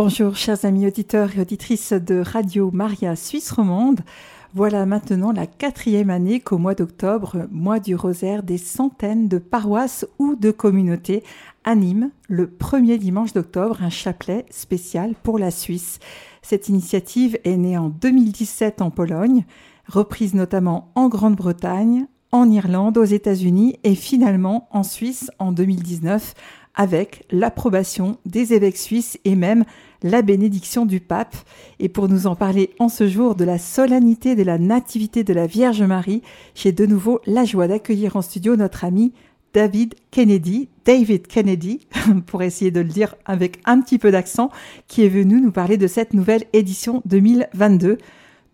Bonjour 0.00 0.36
chers 0.36 0.64
amis 0.64 0.86
auditeurs 0.86 1.36
et 1.36 1.40
auditrices 1.40 1.92
de 1.92 2.22
Radio 2.24 2.70
Maria 2.72 3.16
Suisse 3.16 3.50
Romande. 3.50 3.98
Voilà 4.54 4.86
maintenant 4.86 5.32
la 5.32 5.48
quatrième 5.48 6.08
année 6.08 6.38
qu'au 6.38 6.56
mois 6.56 6.76
d'octobre, 6.76 7.48
mois 7.50 7.80
du 7.80 7.96
rosaire, 7.96 8.44
des 8.44 8.58
centaines 8.58 9.26
de 9.26 9.38
paroisses 9.38 10.06
ou 10.20 10.36
de 10.36 10.52
communautés 10.52 11.24
animent 11.64 12.12
le 12.28 12.46
premier 12.46 12.96
dimanche 12.96 13.32
d'octobre 13.32 13.82
un 13.82 13.90
chapelet 13.90 14.46
spécial 14.50 15.16
pour 15.24 15.36
la 15.36 15.50
Suisse. 15.50 15.98
Cette 16.42 16.68
initiative 16.68 17.36
est 17.42 17.56
née 17.56 17.76
en 17.76 17.88
2017 17.88 18.82
en 18.82 18.92
Pologne, 18.92 19.46
reprise 19.88 20.32
notamment 20.32 20.92
en 20.94 21.08
Grande-Bretagne, 21.08 22.06
en 22.30 22.48
Irlande, 22.48 22.98
aux 22.98 23.04
États-Unis 23.04 23.80
et 23.82 23.96
finalement 23.96 24.68
en 24.70 24.84
Suisse 24.84 25.32
en 25.40 25.50
2019 25.50 26.34
avec 26.78 27.24
l'approbation 27.30 28.16
des 28.24 28.54
évêques 28.54 28.78
suisses 28.78 29.18
et 29.26 29.34
même 29.34 29.64
la 30.02 30.22
bénédiction 30.22 30.86
du 30.86 31.00
pape. 31.00 31.36
Et 31.80 31.88
pour 31.90 32.08
nous 32.08 32.26
en 32.26 32.36
parler 32.36 32.70
en 32.78 32.88
ce 32.88 33.06
jour 33.06 33.34
de 33.34 33.44
la 33.44 33.58
solennité 33.58 34.36
de 34.36 34.44
la 34.44 34.58
nativité 34.58 35.24
de 35.24 35.34
la 35.34 35.46
Vierge 35.46 35.82
Marie, 35.82 36.22
j'ai 36.54 36.72
de 36.72 36.86
nouveau 36.86 37.20
la 37.26 37.44
joie 37.44 37.68
d'accueillir 37.68 38.16
en 38.16 38.22
studio 38.22 38.56
notre 38.56 38.84
ami 38.84 39.12
David 39.54 39.94
Kennedy, 40.12 40.68
David 40.84 41.26
Kennedy, 41.26 41.80
pour 42.26 42.42
essayer 42.42 42.70
de 42.70 42.80
le 42.80 42.88
dire 42.88 43.16
avec 43.24 43.58
un 43.64 43.80
petit 43.80 43.98
peu 43.98 44.12
d'accent, 44.12 44.50
qui 44.86 45.04
est 45.04 45.08
venu 45.08 45.40
nous 45.40 45.52
parler 45.52 45.78
de 45.78 45.86
cette 45.88 46.14
nouvelle 46.14 46.44
édition 46.52 47.02
2022. 47.06 47.98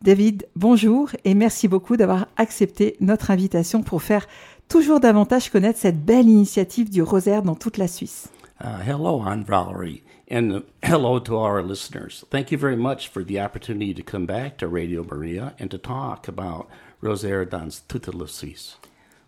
David, 0.01 0.47
bonjour 0.55 1.11
et 1.25 1.35
merci 1.35 1.67
beaucoup 1.67 1.97
d'avoir 1.97 2.29
accepté 2.37 2.97
notre 3.01 3.31
invitation 3.31 3.83
pour 3.83 4.03
faire 4.03 4.27
toujours 4.69 5.01
davantage 5.01 5.51
connaître 5.51 5.79
cette 5.79 6.05
belle 6.05 6.29
initiative 6.29 6.91
du 6.91 7.03
rosaire 7.03 7.43
dans 7.43 7.55
toute 7.55 7.79
la 7.79 7.89
Suisse. 7.89 8.29
Uh, 8.61 8.81
hello, 8.87 9.21
I'm 9.21 9.45
Valerie, 9.45 10.03
and 10.31 10.63
hello 10.83 11.19
to 11.19 11.37
our 11.37 11.63
listeners. 11.63 12.25
Thank 12.31 12.53
you 12.53 12.59
very 12.59 12.77
much 12.77 13.09
for 13.09 13.25
the 13.25 13.41
opportunity 13.41 13.93
to 13.95 14.03
come 14.03 14.27
back 14.27 14.57
to 14.59 14.69
Radio 14.69 15.05
Maria 15.05 15.55
and 15.59 15.69
to 15.69 15.79
talk 15.79 16.29
about 16.29 16.69
Rosaire 17.03 17.45
dans 17.45 17.83
toute 17.89 18.09
la 18.15 18.27
Suisse. 18.27 18.79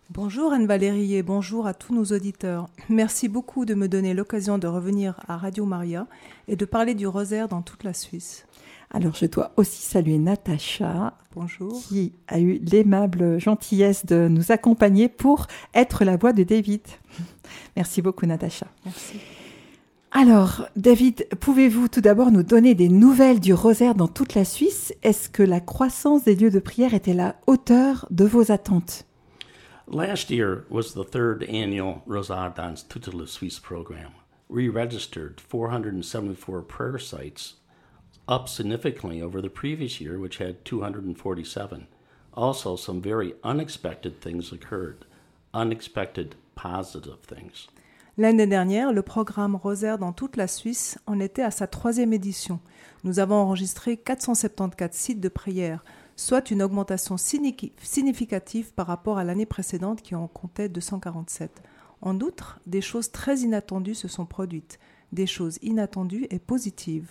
Bonjour 0.09 0.53
Anne-Valérie 0.53 1.15
et 1.15 1.21
bonjour 1.23 1.67
à 1.67 1.73
tous 1.73 1.93
nos 1.93 2.05
auditeurs. 2.05 2.69
Merci 2.87 3.27
beaucoup 3.27 3.65
de 3.65 3.73
me 3.73 3.89
donner 3.89 4.13
l'occasion 4.13 4.57
de 4.57 4.65
revenir 4.65 5.19
à 5.27 5.35
Radio 5.35 5.65
Maria 5.65 6.07
et 6.47 6.55
de 6.55 6.63
parler 6.63 6.95
du 6.95 7.05
rosaire 7.05 7.49
dans 7.49 7.61
toute 7.61 7.83
la 7.83 7.93
Suisse. 7.93 8.46
Alors 8.91 9.15
je 9.15 9.25
dois 9.25 9.51
aussi 9.57 9.81
saluer 9.83 10.17
Natacha, 10.17 11.13
Bonjour. 11.35 11.73
qui 11.73 12.13
a 12.27 12.39
eu 12.39 12.59
l'aimable 12.59 13.39
gentillesse 13.39 14.05
de 14.05 14.27
nous 14.29 14.51
accompagner 14.51 15.09
pour 15.09 15.47
être 15.73 16.05
la 16.05 16.15
voix 16.15 16.31
de 16.33 16.43
David. 16.43 16.81
Merci 17.75 18.01
beaucoup 18.01 18.25
Natacha. 18.25 18.67
Merci. 18.85 19.19
Alors 20.11 20.67
David, 20.77 21.27
pouvez-vous 21.41 21.89
tout 21.89 21.99
d'abord 22.01 22.31
nous 22.31 22.43
donner 22.43 22.75
des 22.75 22.87
nouvelles 22.87 23.41
du 23.41 23.53
rosaire 23.53 23.93
dans 23.93 24.07
toute 24.07 24.35
la 24.35 24.45
Suisse? 24.45 24.93
Est-ce 25.03 25.27
que 25.29 25.43
la 25.43 25.59
croissance 25.59 26.23
des 26.23 26.35
lieux 26.35 26.49
de 26.49 26.59
prière 26.59 26.93
était 26.93 27.11
à 27.11 27.15
la 27.15 27.35
hauteur 27.45 28.07
de 28.09 28.23
vos 28.23 28.51
attentes? 28.51 29.03
Last 29.91 30.29
year 30.29 30.63
was 30.69 30.93
the 30.95 31.09
third 31.09 31.43
annual 31.49 32.01
Rosaire 32.07 32.53
dans 32.55 32.73
toute 32.89 33.13
la 33.13 33.25
Suisse 33.27 33.59
program. 33.59 34.11
We 34.49 34.69
registered 34.69 35.41
474 35.49 36.65
prayer 36.67 36.99
sites, 36.99 37.57
up 38.27 38.47
significantly 38.47 39.21
over 39.21 39.41
the 39.41 39.49
previous 39.49 39.99
year, 40.01 40.17
which 40.19 40.39
had 40.41 40.63
247. 40.65 41.87
Also, 42.33 42.75
some 42.75 43.01
very 43.01 43.33
unexpected 43.43 44.19
things 44.19 44.51
occurred. 44.51 45.05
Unexpected 45.53 46.35
positive 46.55 47.17
things. 47.27 47.67
L'année 48.17 48.47
dernière, 48.47 48.93
le 48.93 49.03
programme 49.03 49.55
Rosaire 49.55 49.99
dans 49.99 50.11
toute 50.11 50.37
la 50.37 50.47
Suisse 50.47 50.97
en 51.05 51.19
était 51.19 51.43
à 51.43 51.51
sa 51.51 51.67
troisième 51.67 52.13
édition. 52.13 52.59
Nous 53.03 53.19
avons 53.19 53.35
enregistré 53.35 53.95
474 53.95 54.91
sites 54.93 55.19
de 55.19 55.29
prière, 55.29 55.85
soit 56.15 56.49
une 56.49 56.63
augmentation 56.63 57.15
signi- 57.15 57.71
significative 57.81 58.73
par 58.73 58.87
rapport 58.87 59.19
à 59.19 59.23
l'année 59.23 59.45
précédente 59.45 60.01
qui 60.01 60.15
en 60.15 60.27
comptait 60.27 60.67
247. 60.67 61.61
En 62.01 62.19
outre, 62.19 62.59
des 62.65 62.81
choses 62.81 63.11
très 63.11 63.39
inattendues 63.39 63.95
se 63.95 64.07
sont 64.07 64.25
produites, 64.25 64.79
des 65.11 65.27
choses 65.27 65.59
inattendues 65.61 66.27
et 66.31 66.39
positives. 66.39 67.09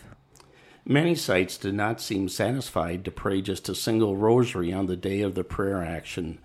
Many 0.88 1.16
sites 1.16 1.58
did 1.58 1.74
not 1.74 2.00
seem 2.00 2.28
satisfied 2.28 3.04
to 3.04 3.10
pray 3.10 3.42
just 3.42 3.68
a 3.68 3.74
single 3.74 4.16
rosary 4.16 4.72
on 4.72 4.86
the 4.86 4.94
day 4.94 5.20
of 5.20 5.34
the 5.34 5.42
prayer 5.42 5.82
action. 5.82 6.38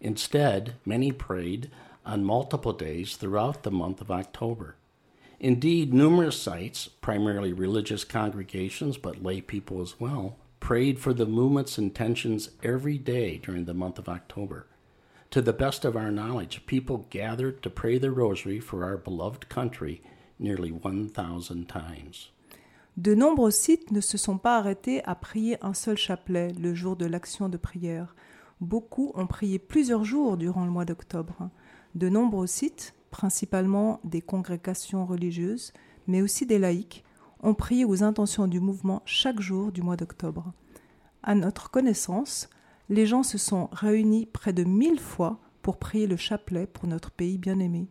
Instead, 0.00 0.74
many 0.86 1.10
prayed 1.10 1.68
on 2.06 2.24
multiple 2.24 2.72
days 2.72 3.16
throughout 3.16 3.64
the 3.64 3.72
month 3.72 4.00
of 4.00 4.12
October. 4.12 4.76
Indeed, 5.40 5.92
numerous 5.92 6.40
sites, 6.40 6.86
primarily 6.86 7.52
religious 7.52 8.04
congregations 8.04 8.96
but 8.96 9.24
lay 9.24 9.40
people 9.40 9.82
as 9.82 9.98
well, 9.98 10.36
prayed 10.60 11.00
for 11.00 11.12
the 11.12 11.26
movement's 11.26 11.76
intentions 11.76 12.50
every 12.62 12.98
day 12.98 13.38
during 13.38 13.64
the 13.64 13.74
month 13.74 13.98
of 13.98 14.08
October. 14.08 14.68
To 15.32 15.42
the 15.42 15.52
best 15.52 15.84
of 15.84 15.96
our 15.96 16.12
knowledge, 16.12 16.66
people 16.66 17.08
gathered 17.10 17.64
to 17.64 17.68
pray 17.68 17.98
the 17.98 18.12
rosary 18.12 18.60
for 18.60 18.84
our 18.84 18.96
beloved 18.96 19.48
country 19.48 20.02
nearly 20.38 20.70
1,000 20.70 21.68
times. 21.68 22.28
De 22.98 23.14
nombreux 23.14 23.52
sites 23.52 23.92
ne 23.92 24.00
se 24.00 24.18
sont 24.18 24.38
pas 24.38 24.58
arrêtés 24.58 25.04
à 25.04 25.14
prier 25.14 25.56
un 25.64 25.72
seul 25.72 25.96
chapelet 25.96 26.52
le 26.60 26.74
jour 26.74 26.96
de 26.96 27.06
l'action 27.06 27.48
de 27.48 27.56
prière. 27.56 28.16
Beaucoup 28.60 29.12
ont 29.14 29.28
prié 29.28 29.60
plusieurs 29.60 30.02
jours 30.02 30.36
durant 30.36 30.64
le 30.64 30.72
mois 30.72 30.84
d'octobre. 30.84 31.48
De 31.94 32.08
nombreux 32.08 32.48
sites, 32.48 32.96
principalement 33.12 34.00
des 34.02 34.20
congrégations 34.20 35.06
religieuses, 35.06 35.72
mais 36.08 36.22
aussi 36.22 36.44
des 36.44 36.58
laïcs, 36.58 37.04
ont 37.40 37.54
prié 37.54 37.84
aux 37.84 38.02
intentions 38.02 38.48
du 38.48 38.58
mouvement 38.58 39.02
chaque 39.04 39.40
jour 39.40 39.70
du 39.70 39.80
mois 39.80 39.96
d'octobre. 39.96 40.52
À 41.22 41.36
notre 41.36 41.70
connaissance, 41.70 42.50
les 42.88 43.06
gens 43.06 43.22
se 43.22 43.38
sont 43.38 43.68
réunis 43.70 44.26
près 44.26 44.52
de 44.52 44.64
mille 44.64 44.98
fois 44.98 45.38
pour 45.62 45.76
prier 45.76 46.08
le 46.08 46.16
chapelet 46.16 46.66
pour 46.66 46.88
notre 46.88 47.12
pays 47.12 47.38
bien-aimé. 47.38 47.86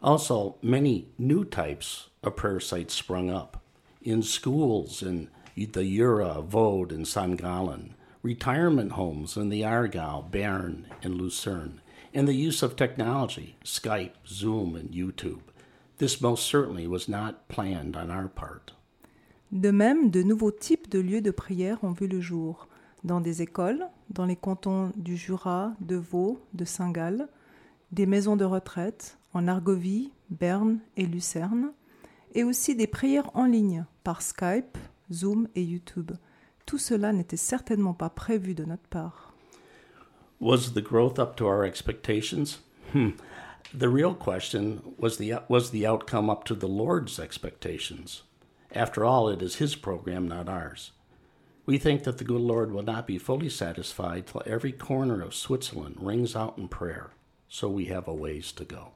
Also, 0.00 0.58
many 0.62 1.08
new 1.18 1.44
types 1.44 2.12
of 2.22 2.36
prayer 2.36 2.60
sites 2.60 2.92
sprung 2.92 3.30
up 3.30 3.59
in 4.02 4.22
schools 4.22 5.02
in 5.02 5.28
the 5.56 5.84
Jura, 5.84 6.40
Vaud, 6.42 6.90
and 6.90 7.06
St. 7.06 7.36
Gallen, 7.36 7.94
retirement 8.22 8.92
homes 8.92 9.36
in 9.36 9.50
the 9.50 9.64
Argyle, 9.64 10.26
Bern, 10.30 10.86
and 11.02 11.14
Lucerne, 11.14 11.80
and 12.14 12.26
the 12.26 12.34
use 12.34 12.62
of 12.62 12.76
technology, 12.76 13.56
Skype, 13.64 14.12
Zoom, 14.26 14.74
and 14.74 14.90
YouTube. 14.90 15.42
This 15.98 16.20
most 16.20 16.46
certainly 16.46 16.86
was 16.86 17.08
not 17.08 17.48
planned 17.48 17.96
on 17.96 18.10
our 18.10 18.28
part. 18.28 18.72
De 19.52 19.72
même, 19.72 20.10
de 20.10 20.22
nouveaux 20.22 20.52
types 20.52 20.88
de 20.88 21.00
lieux 21.00 21.20
de 21.20 21.32
prière 21.32 21.82
ont 21.82 21.92
vu 21.92 22.06
le 22.06 22.20
jour, 22.20 22.68
dans 23.04 23.20
des 23.20 23.42
écoles, 23.42 23.86
dans 24.10 24.26
les 24.26 24.36
cantons 24.36 24.92
du 24.96 25.16
Jura, 25.16 25.74
de 25.80 25.96
Vaud, 25.96 26.40
de 26.54 26.64
Saint-Gall, 26.64 27.28
des 27.92 28.06
maisons 28.06 28.36
de 28.36 28.44
retraite, 28.44 29.18
en 29.34 29.48
Argovie, 29.48 30.12
Berne 30.30 30.78
et 30.96 31.06
Lucerne, 31.06 31.72
et 32.34 32.44
aussi 32.44 32.74
des 32.76 32.86
prières 32.86 33.30
en 33.34 33.44
ligne 33.44 33.84
par 34.04 34.22
Skype, 34.22 34.78
Zoom 35.12 35.48
et 35.54 35.62
YouTube. 35.62 36.12
Tout 36.66 36.78
cela 36.78 37.12
n'était 37.12 37.36
certainement 37.36 37.94
pas 37.94 38.10
prévu 38.10 38.54
de 38.54 38.64
notre 38.64 38.88
part. 38.88 39.34
Was 40.40 40.72
the 40.74 40.82
growth 40.82 41.18
up 41.18 41.36
to 41.36 41.46
our 41.46 41.64
expectations? 41.64 42.60
Hmm. 42.92 43.10
The 43.76 43.88
real 43.88 44.14
question 44.14 44.80
was 44.98 45.18
the 45.18 45.34
was 45.48 45.70
the 45.70 45.86
outcome 45.86 46.30
up 46.30 46.44
to 46.44 46.54
the 46.54 46.66
Lord's 46.66 47.18
expectations. 47.18 48.22
After 48.74 49.04
all, 49.04 49.28
it 49.28 49.42
is 49.42 49.56
His 49.56 49.76
program, 49.76 50.26
not 50.26 50.48
ours. 50.48 50.92
We 51.66 51.78
think 51.78 52.04
that 52.04 52.18
the 52.18 52.24
good 52.24 52.40
Lord 52.40 52.72
will 52.72 52.82
not 52.82 53.06
be 53.06 53.18
fully 53.18 53.48
satisfied 53.48 54.26
till 54.26 54.42
every 54.46 54.72
corner 54.72 55.22
of 55.22 55.34
Switzerland 55.34 55.96
rings 56.00 56.34
out 56.34 56.56
in 56.56 56.68
prayer. 56.68 57.10
So 57.48 57.68
we 57.68 57.86
have 57.86 58.08
a 58.08 58.14
ways 58.14 58.50
to 58.52 58.64
go. 58.64 58.92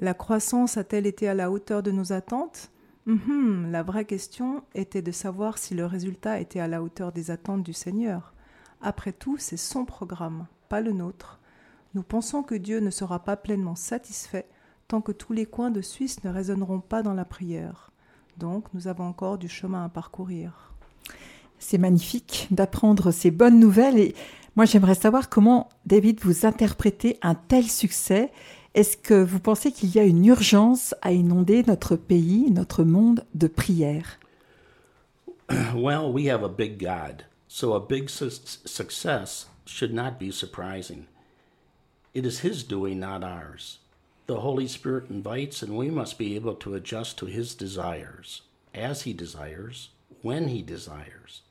La 0.00 0.14
croissance 0.14 0.78
a-t-elle 0.78 1.06
été 1.06 1.28
à 1.28 1.34
la 1.34 1.50
hauteur 1.50 1.82
de 1.82 1.90
nos 1.90 2.14
attentes? 2.14 2.70
Mhm, 3.04 3.70
La 3.70 3.82
vraie 3.82 4.06
question 4.06 4.62
était 4.74 5.02
de 5.02 5.12
savoir 5.12 5.58
si 5.58 5.74
le 5.74 5.84
résultat 5.84 6.40
était 6.40 6.58
à 6.58 6.68
la 6.68 6.82
hauteur 6.82 7.12
des 7.12 7.30
attentes 7.30 7.62
du 7.62 7.74
Seigneur. 7.74 8.32
Après 8.80 9.12
tout, 9.12 9.36
c'est 9.38 9.58
son 9.58 9.84
programme, 9.84 10.46
pas 10.70 10.80
le 10.80 10.92
nôtre. 10.92 11.38
Nous 11.94 12.02
pensons 12.02 12.42
que 12.42 12.54
Dieu 12.54 12.80
ne 12.80 12.88
sera 12.88 13.24
pas 13.24 13.36
pleinement 13.36 13.74
satisfait 13.74 14.46
tant 14.88 15.02
que 15.02 15.12
tous 15.12 15.34
les 15.34 15.44
coins 15.44 15.70
de 15.70 15.82
Suisse 15.82 16.24
ne 16.24 16.30
résonneront 16.30 16.80
pas 16.80 17.02
dans 17.02 17.14
la 17.14 17.26
prière. 17.26 17.92
Donc, 18.38 18.72
nous 18.72 18.88
avons 18.88 19.04
encore 19.04 19.36
du 19.36 19.50
chemin 19.50 19.84
à 19.84 19.90
parcourir. 19.90 20.72
C'est 21.58 21.76
magnifique 21.76 22.48
d'apprendre 22.50 23.10
ces 23.10 23.30
bonnes 23.30 23.60
nouvelles 23.60 23.98
et 23.98 24.14
moi 24.56 24.64
j'aimerais 24.64 24.94
savoir 24.94 25.28
comment 25.28 25.68
David 25.84 26.20
vous 26.22 26.46
interprétez 26.46 27.18
un 27.20 27.34
tel 27.34 27.64
succès. 27.64 28.32
Est-ce 28.74 28.96
que 28.96 29.24
vous 29.24 29.40
pensez 29.40 29.72
qu'il 29.72 29.90
y 29.90 29.98
a 29.98 30.04
une 30.04 30.24
urgence 30.24 30.94
à 31.02 31.12
inonder 31.12 31.64
notre 31.66 31.96
pays, 31.96 32.50
notre 32.50 32.84
monde 32.84 33.24
de 33.34 33.48
prière 33.48 34.18
well, 35.74 36.12
we 36.12 36.26
have 36.26 36.44
a 36.44 36.48
big 36.48 36.78
God, 36.78 37.24
so 37.48 37.74
a 37.74 37.80
big 37.80 38.08
su- 38.08 38.30
success 38.30 39.46
should 39.64 39.92
not 39.92 40.18
be 40.20 40.30
surprising. 40.30 41.06
It 42.14 42.24
is 42.24 42.40
His 42.40 42.62
doing, 42.62 43.00
not 43.00 43.24
ours. 43.24 43.78
The 44.26 44.40
Holy 44.40 44.68
Spirit 44.68 45.10
invites, 45.10 45.60
and 45.60 45.76
we 45.76 45.90
must 45.90 46.18
be 46.18 46.36
able 46.36 46.54
to 46.54 46.74
adjust 46.76 47.18
to 47.18 47.26
His 47.26 47.54
desires. 47.56 48.42
as 48.74 49.02
He 49.02 49.12
desires, 49.12 49.90
when 50.22 50.48
He 50.48 50.62
desires. 50.62 51.42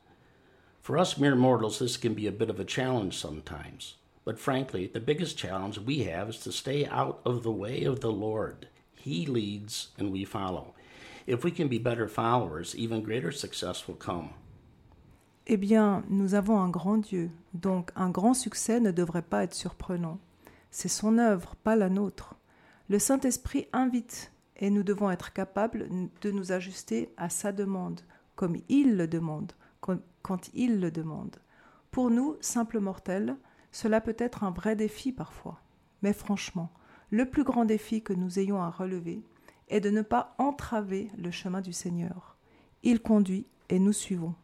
For 0.80 0.96
us 0.96 1.18
mere 1.18 1.36
mortals, 1.36 1.78
this 1.78 1.96
can 1.98 2.14
be 2.14 2.26
a 2.26 2.32
bit 2.32 2.48
of 2.50 2.58
a 2.58 2.64
challenge 2.64 3.16
sometimes. 3.16 3.94
But 4.30 4.38
frankly, 4.38 4.86
the 4.86 5.00
biggest 5.00 5.36
challenge 5.36 5.80
we 5.80 6.04
have 6.04 6.28
is 6.28 6.38
to 6.44 6.52
stay 6.52 6.86
out 6.86 7.20
of 7.24 7.42
the 7.42 7.50
way 7.50 7.82
of 7.82 7.98
the 7.98 8.12
Lord. 8.12 8.68
He 8.94 9.26
leads 9.26 9.88
and 9.98 10.12
we 10.12 10.24
follow. 10.24 10.72
If 11.26 11.42
we 11.42 11.50
can 11.50 11.66
be 11.66 11.80
better 11.80 12.06
followers, 12.06 12.76
even 12.76 13.02
greater 13.02 13.32
success 13.32 13.88
will 13.88 13.96
come. 13.96 14.28
Eh 15.48 15.56
bien, 15.56 16.04
nous 16.08 16.34
avons 16.34 16.60
un 16.60 16.70
grand 16.70 16.98
Dieu, 16.98 17.32
donc 17.54 17.90
un 17.96 18.10
grand 18.10 18.34
succès 18.34 18.78
ne 18.78 18.92
devrait 18.92 19.28
pas 19.28 19.42
être 19.42 19.54
surprenant. 19.54 20.20
C'est 20.70 20.86
son 20.86 21.18
œuvre, 21.18 21.56
pas 21.64 21.74
la 21.74 21.88
nôtre. 21.88 22.36
Le 22.88 23.00
Saint-Esprit 23.00 23.66
invite 23.72 24.30
et 24.58 24.70
nous 24.70 24.84
devons 24.84 25.10
être 25.10 25.32
capables 25.32 25.88
de 26.20 26.30
nous 26.30 26.52
ajuster 26.52 27.12
à 27.16 27.30
sa 27.30 27.50
demande, 27.50 28.02
comme 28.36 28.58
il 28.68 28.96
le 28.96 29.08
demande, 29.08 29.54
quand 29.80 30.50
il 30.54 30.78
le 30.78 30.92
demande. 30.92 31.34
Pour 31.90 32.10
nous, 32.10 32.36
simples 32.40 32.78
mortels, 32.78 33.34
cela 33.72 34.00
peut 34.00 34.16
être 34.18 34.44
un 34.44 34.50
vrai 34.50 34.76
défi 34.76 35.12
parfois. 35.12 35.60
Mais 36.02 36.12
franchement, 36.12 36.70
le 37.10 37.28
plus 37.28 37.44
grand 37.44 37.64
défi 37.64 38.02
que 38.02 38.12
nous 38.12 38.38
ayons 38.38 38.62
à 38.62 38.70
relever 38.70 39.22
est 39.68 39.80
de 39.80 39.90
ne 39.90 40.02
pas 40.02 40.34
entraver 40.38 41.08
le 41.18 41.30
chemin 41.30 41.60
du 41.60 41.72
Seigneur. 41.72 42.36
Il 42.82 43.00
conduit 43.00 43.46
et 43.68 43.78
nous 43.78 43.92
suivons. 43.92 44.34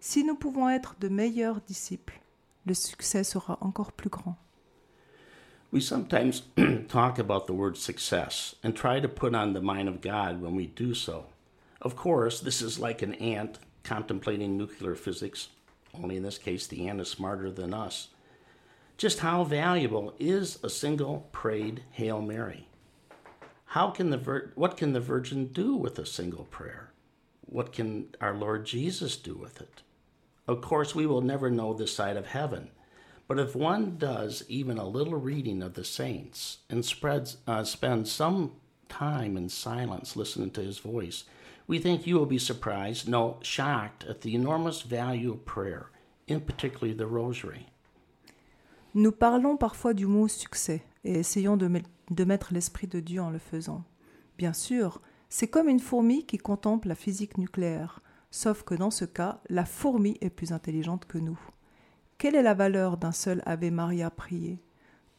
Si 0.00 0.24
nous 0.24 0.36
pouvons 0.36 0.68
être 0.68 0.96
de 1.00 1.08
meilleurs 1.08 1.60
disciples, 1.60 2.20
le 2.66 2.74
succès 2.74 3.24
sera 3.24 3.58
encore 3.60 3.92
plus 3.92 4.10
grand. 4.10 4.36
We 5.72 5.82
sometimes 5.82 6.42
talk 6.88 7.18
about 7.18 7.46
the 7.46 7.52
word 7.52 7.76
success 7.76 8.54
and 8.62 8.72
try 8.72 9.00
to 9.00 9.08
put 9.08 9.34
on 9.34 9.52
the 9.52 9.60
mind 9.60 9.88
of 9.88 10.00
God 10.00 10.40
when 10.40 10.54
we 10.54 10.66
do 10.66 10.94
so. 10.94 11.26
Of 11.82 11.96
course, 11.96 12.40
this 12.40 12.62
is 12.62 12.78
like 12.78 13.02
an 13.02 13.14
ant 13.14 13.58
contemplating 13.82 14.56
nuclear 14.56 14.94
physics, 14.94 15.48
only 15.92 16.16
in 16.16 16.22
this 16.22 16.38
case, 16.38 16.66
the 16.66 16.88
ant 16.88 17.00
is 17.00 17.08
smarter 17.08 17.50
than 17.50 17.74
us. 17.74 18.08
Just 18.96 19.18
how 19.18 19.44
valuable 19.44 20.14
is 20.18 20.58
a 20.62 20.70
single 20.70 21.28
prayed 21.30 21.82
Hail 21.90 22.22
Mary? 22.22 22.66
How 23.66 23.90
can 23.90 24.08
the 24.08 24.16
vir- 24.16 24.52
what 24.54 24.78
can 24.78 24.94
the 24.94 25.00
Virgin 25.00 25.48
do 25.48 25.76
with 25.76 25.98
a 25.98 26.06
single 26.06 26.44
prayer? 26.44 26.92
What 27.44 27.72
can 27.74 28.14
our 28.22 28.34
Lord 28.34 28.64
Jesus 28.64 29.18
do 29.18 29.34
with 29.34 29.60
it? 29.60 29.82
Of 30.48 30.62
course, 30.62 30.94
we 30.94 31.06
will 31.06 31.20
never 31.20 31.50
know 31.50 31.74
this 31.74 31.94
side 31.94 32.16
of 32.16 32.28
heaven, 32.28 32.70
but 33.28 33.38
if 33.38 33.54
one 33.54 33.98
does 33.98 34.44
even 34.48 34.78
a 34.78 34.88
little 34.88 35.16
reading 35.16 35.62
of 35.62 35.74
the 35.74 35.84
saints 35.84 36.58
and 36.70 36.82
spreads, 36.82 37.36
uh, 37.46 37.64
spends 37.64 38.10
some 38.10 38.52
time 38.88 39.36
in 39.36 39.50
silence 39.50 40.16
listening 40.16 40.52
to 40.52 40.62
his 40.62 40.78
voice, 40.78 41.24
we 41.66 41.78
think 41.78 42.06
you 42.06 42.14
will 42.14 42.26
be 42.26 42.38
surprised, 42.38 43.06
no, 43.06 43.40
shocked 43.42 44.04
at 44.04 44.22
the 44.22 44.34
enormous 44.34 44.80
value 44.80 45.32
of 45.32 45.44
prayer, 45.44 45.90
in 46.26 46.40
particular 46.40 46.94
the 46.94 47.06
rosary. 47.06 47.66
Nous 48.96 49.12
parlons 49.12 49.58
parfois 49.58 49.92
du 49.92 50.06
mot 50.06 50.26
succès 50.26 50.82
et 51.04 51.18
essayons 51.18 51.58
de, 51.58 51.68
mettre 52.24 52.54
l'esprit 52.54 52.86
de 52.86 52.98
Dieu 52.98 53.20
en 53.20 53.28
le 53.28 53.38
faisant. 53.38 53.84
Bien 54.38 54.54
sûr, 54.54 55.02
c'est 55.28 55.48
comme 55.48 55.68
une 55.68 55.80
fourmi 55.80 56.24
qui 56.24 56.38
contemple 56.38 56.88
la 56.88 56.94
physique 56.94 57.36
nucléaire, 57.36 58.00
sauf 58.30 58.62
que 58.62 58.74
dans 58.74 58.90
ce 58.90 59.04
cas, 59.04 59.42
la 59.50 59.66
fourmi 59.66 60.16
est 60.22 60.30
plus 60.30 60.50
intelligente 60.50 61.04
que 61.04 61.18
nous. 61.18 61.38
Quelle 62.16 62.36
est 62.36 62.42
la 62.42 62.54
valeur 62.54 62.96
d'un 62.96 63.12
seul 63.12 63.42
Ave 63.44 63.70
Maria 63.70 64.08
prié? 64.08 64.62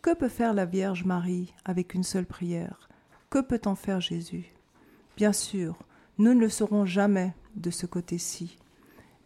Que 0.01 0.15
peut 0.15 0.27
faire 0.27 0.56
la 0.56 0.65
Vierge 0.65 1.06
Marie 1.06 1.53
avec 1.63 1.94
une 1.94 2.01
seule 2.01 2.25
prière? 2.25 2.89
Que 3.29 3.41
peut 3.41 3.62
en 3.65 3.75
faire 3.75 4.01
Jésus? 4.01 4.56
Bien 5.18 5.33
sûr, 5.33 5.77
nous 6.18 6.33
ne 6.33 6.39
le 6.39 6.50
saurons 6.50 6.88
jamais 6.88 7.35
de 7.56 7.69
ce 7.69 7.85
côté-ci. 7.85 8.57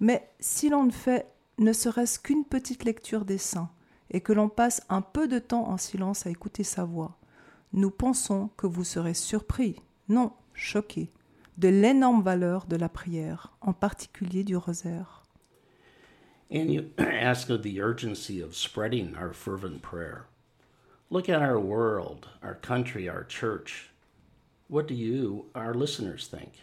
Mais 0.01 0.29
si 0.41 0.67
l'on 0.67 0.83
ne 0.83 0.91
fait 0.91 1.31
ne 1.57 1.71
serait-ce 1.71 2.19
qu'une 2.19 2.43
petite 2.43 2.83
lecture 2.83 3.23
des 3.23 3.37
saints, 3.37 3.69
et 4.11 4.21
que 4.21 4.33
l'on 4.33 4.49
passe 4.49 4.81
un 4.89 5.01
peu 5.01 5.27
de 5.27 5.39
temps 5.39 5.67
en 5.67 5.77
silence 5.77 6.25
à 6.25 6.29
écouter 6.29 6.63
sa 6.63 6.83
voix, 6.83 7.17
nous 7.73 7.89
pensons 7.89 8.49
que 8.57 8.67
vous 8.67 8.83
serez 8.83 9.13
surpris, 9.13 9.77
non 10.09 10.33
choqués, 10.53 11.09
de 11.57 11.69
l'énorme 11.69 12.21
valeur 12.21 12.65
de 12.65 12.75
la 12.75 12.89
prière, 12.89 13.53
en 13.61 13.73
particulier 13.73 14.43
du 14.43 14.55
rosaire. 14.57 15.23
And 16.51 16.69
you 16.69 16.91
ask 16.97 17.49
of 17.49 17.63
the 17.63 17.79
urgency 17.79 18.41
of 18.41 18.55
spreading 18.55 19.15
our 19.15 19.33
fervent 19.33 19.81
prayer. 19.81 20.25
Look 21.09 21.29
at 21.29 21.41
our 21.41 21.59
world, 21.59 22.27
our 22.43 22.55
country, 22.55 23.07
our 23.07 23.23
church. 23.23 23.89
What 24.67 24.87
do 24.87 24.93
you, 24.93 25.45
our 25.55 25.73
listeners, 25.73 26.27
think? 26.27 26.53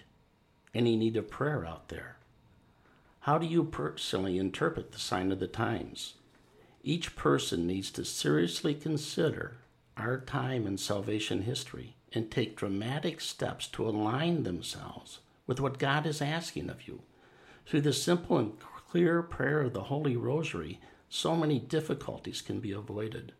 Any 0.75 0.97
need 0.97 1.17
of 1.17 1.29
prayer 1.29 1.65
out 1.65 1.89
there? 1.89 2.17
How 3.21 3.39
do 3.39 3.47
you 3.47 3.65
personally 3.65 4.39
interpret 4.39 4.93
the 4.93 4.99
sign 4.99 5.33
of 5.33 5.39
the 5.39 5.47
times? 5.47 6.15
Each 6.88 7.14
person 7.17 7.67
needs 7.67 7.90
to 7.90 8.02
seriously 8.02 8.73
consider 8.73 9.58
our 9.99 10.20
time 10.20 10.67
in 10.67 10.79
salvation 10.79 11.43
history 11.43 11.96
and 12.14 12.31
take 12.31 12.56
dramatic 12.56 13.20
steps 13.20 13.67
to 13.73 13.87
align 13.87 14.44
themselves 14.44 15.19
with 15.46 15.61
what 15.61 15.79
God 15.79 16.06
is 16.06 16.23
asking 16.23 16.70
of 16.70 16.88
you. 16.88 17.00
Through 17.67 17.82
the 17.82 17.93
simple 17.93 18.38
and 18.38 18.52
clear 18.90 19.20
prayer 19.20 19.61
of 19.61 19.75
the 19.75 19.82
Holy 19.82 20.17
Rosary, 20.17 20.81
so 21.11 21.37
many 21.37 21.58
difficulties 21.58 22.40
can 22.40 22.58
be 22.58 22.73
avoided. 22.73 23.32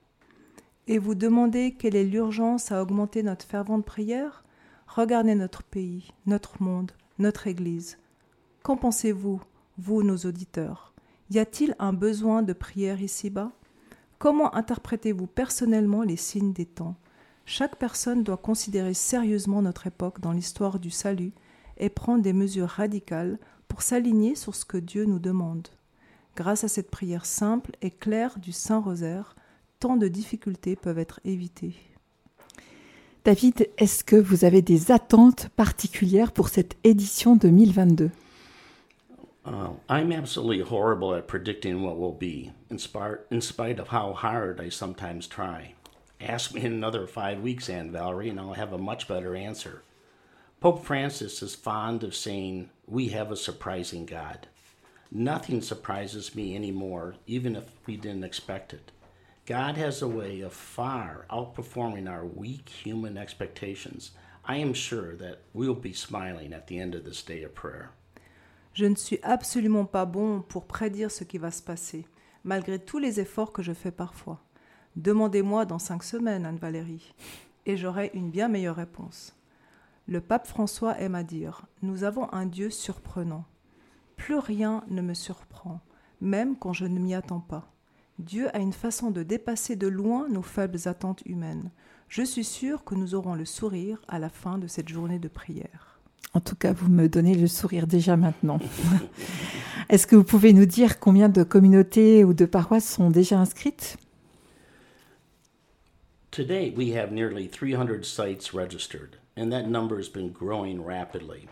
Et 0.87 0.99
vous 0.99 1.15
demandez 1.15 1.75
quelle 1.79 1.97
est 1.97 2.05
l'urgence 2.05 2.71
à 2.71 2.83
augmenter 2.83 3.23
notre 3.23 3.47
fervente 3.47 3.87
prière 3.87 4.45
Regardez 4.89 5.35
notre 5.35 5.63
pays, 5.63 6.11
notre 6.27 6.63
monde, 6.63 6.93
notre 7.19 7.47
Église. 7.47 7.97
Qu'en 8.63 8.77
pensez-vous, 8.77 9.41
vous, 9.79 10.03
nos 10.03 10.19
auditeurs 10.19 10.88
Y 11.31 11.39
a-t-il 11.39 11.75
un 11.79 11.93
besoin 11.93 12.43
de 12.43 12.55
prière 12.55 13.03
ici-bas? 13.03 13.53
Comment 14.19 14.55
interprétez-vous 14.55 15.27
personnellement 15.27 16.03
les 16.03 16.17
signes 16.17 16.55
des 16.55 16.65
temps? 16.65 16.97
Chaque 17.45 17.77
personne 17.77 18.25
doit 18.25 18.39
considérer 18.39 18.95
sérieusement 18.95 19.61
notre 19.61 19.87
époque 19.87 20.21
dans 20.21 20.33
l'histoire 20.33 20.79
du 20.79 20.91
salut 20.91 21.33
et 21.77 21.91
prendre 21.91 22.23
des 22.23 22.33
mesures 22.33 22.69
radicales 22.69 23.39
pour 23.69 23.83
s'aligner 23.83 24.35
sur 24.35 24.55
ce 24.55 24.65
que 24.65 24.79
Dieu 24.79 25.05
nous 25.05 25.19
demande. 25.19 25.69
Grâce 26.35 26.65
à 26.65 26.69
cette 26.69 26.91
prière 26.91 27.27
simple 27.27 27.73
et 27.83 27.91
claire 27.91 28.39
du 28.39 28.53
Saint 28.53 28.81
Rosaire, 28.81 29.37
tant 29.81 29.97
de 29.97 30.09
difficultés 30.09 30.77
peuvent 30.77 30.99
être 30.99 31.21
évitées. 31.25 31.75
David, 33.25 33.69
est-ce 33.77 34.03
que 34.03 34.17
vous 34.17 34.47
avez 34.47 34.63
des 34.63 34.91
attentes 34.91 35.51
particulières 35.51 36.33
pour 36.33 36.49
cette 36.49 36.77
édition 36.85 37.37
2022 37.37 38.11
Uh, 39.49 39.71
I'm 39.89 40.13
absolutely 40.13 40.61
horrible 40.61 41.15
at 41.15 41.27
predicting 41.27 41.83
what 41.83 41.97
will 41.97 42.13
be, 42.13 42.53
in, 42.69 42.79
spite, 42.79 43.17
in 43.31 43.41
spite 43.41 43.79
of 43.79 43.89
how 43.89 44.13
hard 44.13 44.61
I 44.61 44.69
sometimes 44.69 45.27
try. 45.27 45.73
Ask 46.21 46.53
me 46.53 46.61
in 46.61 46.73
another 46.75 47.07
five 47.07 47.41
weeks, 47.41 47.71
Aunt 47.71 47.91
Valerie, 47.91 48.29
and 48.29 48.39
I'll 48.39 48.53
have 48.53 48.75
a 48.75 48.79
much 48.79 49.09
better 49.09 49.35
answer. 49.35 49.83
Pope 50.61 50.85
Francis 50.85 51.41
is 51.41 51.55
fond 51.55 52.05
of 52.05 52.15
saying, 52.15 52.69
We 52.87 53.09
have 53.09 53.33
a 53.33 53.37
surprising 53.37 54.05
God. 54.05 54.49
Nothing 55.11 55.63
surprises 55.63 56.35
me 56.35 56.55
anymore, 56.55 57.15
even 57.27 57.57
if 57.57 57.65
we 57.87 57.97
didn't 57.97 58.25
expect 58.25 58.75
it. 58.75 58.93
God 59.47 59.79
has 59.79 60.03
a 60.03 60.09
way 60.09 60.43
of 60.43 60.53
far 60.53 61.25
outperforming 61.31 62.07
our 62.07 62.27
weak 62.27 62.69
human 62.69 63.17
expectations. 63.17 64.11
I 64.45 64.57
am 64.57 64.75
sure 64.75 65.17
that 65.17 65.41
we'll 65.55 65.73
be 65.73 65.95
smiling 65.95 66.53
at 66.53 66.67
the 66.67 66.79
end 66.79 66.95
of 66.95 67.07
this 67.07 67.23
day 67.23 67.45
of 67.45 67.55
prayer. 67.55 67.93
Je 68.79 68.87
ne 68.87 68.95
suis 68.95 69.19
absolument 69.25 69.87
pas 69.87 70.05
bon 70.05 70.41
pour 70.41 70.69
prédire 70.69 71.11
ce 71.11 71.25
qui 71.25 71.37
va 71.37 71.51
se 71.51 71.65
passer, 71.65 72.07
malgré 72.45 72.79
tous 72.79 73.01
les 73.01 73.19
efforts 73.19 73.53
que 73.53 73.61
je 73.61 73.73
fais 73.73 73.91
parfois. 73.91 74.41
Demandez-moi 74.95 75.65
dans 75.65 75.81
cinq 75.81 76.05
semaines, 76.05 76.47
Anne-Valérie, 76.47 77.13
et 77.67 77.77
j'aurai 77.77 78.13
une 78.15 78.31
bien 78.31 78.47
meilleure 78.47 78.77
réponse. 78.77 79.37
Le 80.07 80.21
pape 80.21 80.47
François 80.47 80.97
aime 81.01 81.17
à 81.17 81.25
dire 81.25 81.67
Nous 81.83 82.05
avons 82.05 82.33
un 82.33 82.47
Dieu 82.47 82.71
surprenant. 82.71 83.47
Plus 84.15 84.39
rien 84.39 84.85
ne 84.87 85.03
me 85.03 85.15
surprend, 85.15 85.81
même 86.21 86.57
quand 86.57 86.73
je 86.73 86.85
ne 86.85 87.01
m'y 87.01 87.17
attends 87.17 87.41
pas. 87.41 87.73
Dieu 88.21 88.49
a 88.55 88.61
une 88.61 88.73
façon 88.73 89.11
de 89.11 89.25
dépasser 89.25 89.75
de 89.75 89.89
loin 89.89 90.29
nos 90.29 90.43
faibles 90.43 90.87
attentes 90.87 91.25
humaines. 91.27 91.73
Je 92.09 92.23
suis 92.23 92.45
sûre 92.45 92.85
que 92.85 92.95
nous 92.95 93.17
aurons 93.17 93.35
le 93.35 93.45
sourire 93.45 94.01
à 94.07 94.21
la 94.21 94.29
fin 94.29 94.57
de 94.57 94.69
cette 94.69 94.89
journée 94.89 95.19
de 95.19 95.27
prière. 95.27 95.98
En 96.39 96.41
tout 96.41 96.55
cas, 96.55 96.73
vous 96.73 96.89
me 96.89 97.09
donnez 97.09 97.35
le 97.35 97.49
sourire 97.49 97.89
déjà 97.89 98.17
maintenant. 98.17 98.61
Est-ce 99.89 100.07
que 100.07 100.15
vous 100.15 100.23
pouvez 100.23 100.53
nous 100.53 100.67
dire 100.67 101.01
combien 101.01 101.29
de 101.29 101.43
communautés 101.43 102.23
ou 102.23 102.33
de 102.33 102.45
paroisses 102.45 102.89
sont 102.89 103.11
déjà 103.11 103.41
inscrites? 103.41 103.97
Today, 106.31 106.73
we 106.77 106.97
have 106.97 107.11
nearly 107.11 107.49
300 107.49 108.05
sites 108.05 108.55
registered, 108.55 109.17
and 109.37 109.51
that 109.51 109.67
number 109.67 109.97
has 109.97 110.09
been 110.09 110.31
growing 110.31 110.85
rapidly. 110.85 111.49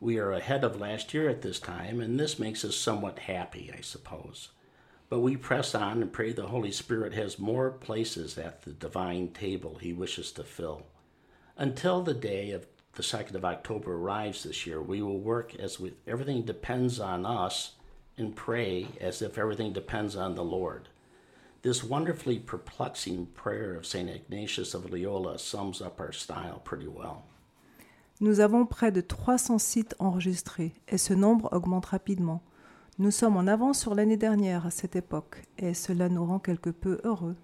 We 0.00 0.18
are 0.18 0.32
ahead 0.32 0.64
of 0.64 0.80
last 0.80 1.14
year 1.14 1.28
at 1.28 1.42
this 1.42 1.60
time, 1.60 2.00
and 2.00 2.18
this 2.18 2.40
makes 2.40 2.64
us 2.64 2.74
somewhat 2.74 3.20
happy, 3.20 3.70
I 3.72 3.82
suppose. 3.82 4.48
But 5.08 5.20
we 5.20 5.36
press 5.36 5.76
on 5.76 6.02
and 6.02 6.12
pray 6.12 6.32
the 6.32 6.48
Holy 6.48 6.72
Spirit 6.72 7.12
has 7.14 7.38
more 7.38 7.70
places 7.70 8.36
at 8.36 8.62
the 8.62 8.72
divine 8.72 9.28
table 9.28 9.78
he 9.80 9.92
wishes 9.92 10.32
to 10.32 10.42
fill. 10.42 10.86
Until 11.56 12.02
the 12.02 12.14
day 12.14 12.50
of 12.50 12.66
the 12.98 13.04
2nd 13.04 13.36
of 13.36 13.44
October 13.44 13.94
arrives 13.94 14.42
this 14.42 14.66
year, 14.66 14.82
we 14.82 15.00
will 15.00 15.20
work 15.20 15.54
as 15.54 15.78
if 15.80 15.92
everything 16.04 16.42
depends 16.42 16.98
on 16.98 17.24
us 17.24 17.76
and 18.18 18.34
pray 18.34 18.88
as 19.00 19.22
if 19.22 19.38
everything 19.38 19.72
depends 19.72 20.16
on 20.16 20.34
the 20.34 20.42
Lord. 20.42 20.88
This 21.62 21.84
wonderfully 21.84 22.40
perplexing 22.40 23.26
prayer 23.36 23.76
of 23.76 23.86
St. 23.86 24.10
Ignatius 24.10 24.74
of 24.74 24.90
Loyola 24.90 25.38
sums 25.38 25.80
up 25.80 26.00
our 26.00 26.10
style 26.10 26.60
pretty 26.64 26.88
well. 26.88 27.22
Nous 28.20 28.40
avons 28.40 28.66
près 28.66 28.90
de 28.90 29.00
300 29.00 29.60
sites 29.60 29.94
enregistrés 30.00 30.72
et 30.88 30.98
ce 30.98 31.14
nombre 31.14 31.48
augmente 31.52 31.86
rapidement. 31.86 32.42
Nous 32.98 33.12
sommes 33.12 33.36
en 33.36 33.46
avance 33.46 33.78
sur 33.78 33.94
l'année 33.94 34.16
dernière 34.16 34.66
à 34.66 34.72
cette 34.72 34.96
époque 34.96 35.44
et 35.56 35.72
cela 35.72 36.08
nous 36.08 36.24
rend 36.24 36.40
quelque 36.40 36.70
peu 36.70 36.98
heureux, 37.04 37.36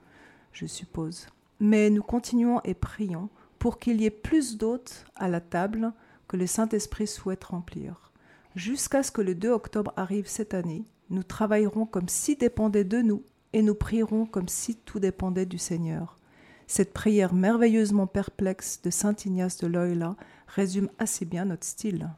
je 0.51 0.67
suppose. 0.67 1.29
Mais 1.61 1.91
nous 1.91 2.03
continuons 2.03 2.61
et 2.65 2.75
prions 2.75 3.29
pour 3.65 3.79
qu'il 3.79 4.03
y 4.03 4.05
ait 4.05 4.11
plus 4.11 4.59
d'hôtes 4.59 5.07
à 5.17 5.27
la 5.27 5.41
table 5.41 5.95
que 6.29 6.37
le 6.37 6.47
Saint-Esprit 6.47 7.07
souhaite 7.07 7.45
remplir. 7.45 8.13
Jusqu'à 8.55 9.03
ce 9.03 9.11
que 9.11 9.23
le 9.23 9.35
2 9.35 9.49
octobre 9.49 9.95
arrive 9.97 10.29
cette 10.29 10.53
année, 10.53 10.85
nous 11.09 11.23
travaillerons 11.23 11.87
comme 11.87 12.11
si 12.11 12.37
dépendait 12.37 12.85
de 12.85 13.01
nous 13.01 13.23
et 13.55 13.63
nous 13.63 13.75
prierons 13.75 14.27
comme 14.27 14.49
si 14.49 14.77
tout 14.77 15.01
dépendait 15.01 15.47
du 15.47 15.57
Seigneur. 15.57 16.19
Cette 16.67 16.93
prière 16.93 17.33
merveilleusement 17.33 18.07
perplexe 18.07 18.83
de 18.83 18.91
Saint 18.91 19.17
Ignace 19.25 19.57
de 19.57 19.67
Loyola 19.67 20.17
résume 20.47 20.91
assez 20.99 21.25
bien 21.25 21.47
notre 21.47 21.67
style. 21.67 22.11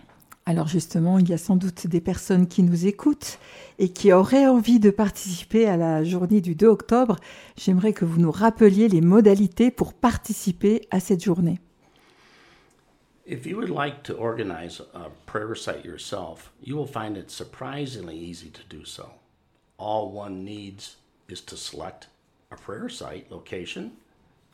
Alors 0.48 0.68
justement, 0.68 1.18
il 1.18 1.28
y 1.28 1.32
a 1.32 1.38
sans 1.38 1.56
doute 1.56 1.88
des 1.88 2.00
personnes 2.00 2.46
qui 2.46 2.62
nous 2.62 2.86
écoutent 2.86 3.40
et 3.80 3.88
qui 3.88 4.12
auraient 4.12 4.46
envie 4.46 4.78
de 4.78 4.90
participer 4.90 5.66
à 5.66 5.76
la 5.76 6.04
journée 6.04 6.40
du 6.40 6.54
2 6.54 6.68
octobre. 6.68 7.16
J'aimerais 7.56 7.92
que 7.92 8.04
vous 8.04 8.20
nous 8.20 8.30
rappeliez 8.30 8.86
les 8.88 9.00
modalités 9.00 9.72
pour 9.72 9.92
participer 9.92 10.86
à 10.92 11.00
cette 11.00 11.24
journée. 11.24 11.58
If 13.26 13.44
you 13.44 13.56
would 13.56 13.70
like 13.70 14.04
to 14.04 14.14
organize 14.14 14.80
a 14.94 15.10
prayer 15.26 15.56
site 15.56 15.84
yourself, 15.84 16.52
you 16.64 16.76
will 16.76 16.86
find 16.86 17.16
it 17.16 17.28
surprisingly 17.28 18.16
easy 18.16 18.52
to 18.52 18.62
do 18.70 18.84
so. 18.84 19.06
All 19.78 20.12
one 20.12 20.44
needs 20.44 20.98
is 21.28 21.44
to 21.46 21.56
select 21.56 22.08
a 22.52 22.56
prayer 22.56 22.88
site 22.88 23.32
location, 23.32 23.90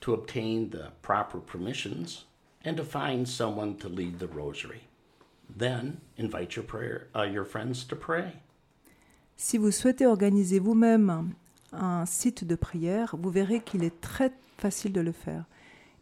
to 0.01 0.15
obtain 0.15 0.71
the 0.71 0.93
proper 1.03 1.39
permissions, 1.39 2.25
and 2.65 2.79
to 2.79 2.83
find 2.83 3.29
someone 3.29 3.77
to 3.77 3.91
lead 3.91 4.21
the 4.21 4.29
rosary. 4.29 4.89
Then 5.59 5.97
invite 6.19 6.57
your 6.57 6.65
prayer, 6.65 7.09
uh, 7.15 7.25
your 7.25 7.45
friends 7.45 7.87
to 7.89 7.97
pray. 7.97 8.33
Si 9.37 9.59
vous 9.59 9.71
souhaitez 9.71 10.07
organiser 10.07 10.59
vous-même 10.59 11.33
un 11.73 12.07
site 12.07 12.45
de 12.45 12.55
prière, 12.55 13.17
vous 13.19 13.31
verrez 13.31 13.61
qu'il 13.61 13.83
est 13.83 14.01
très 14.01 14.33
facile 14.59 14.93
de 14.93 15.01
le 15.01 15.13
faire. 15.13 15.45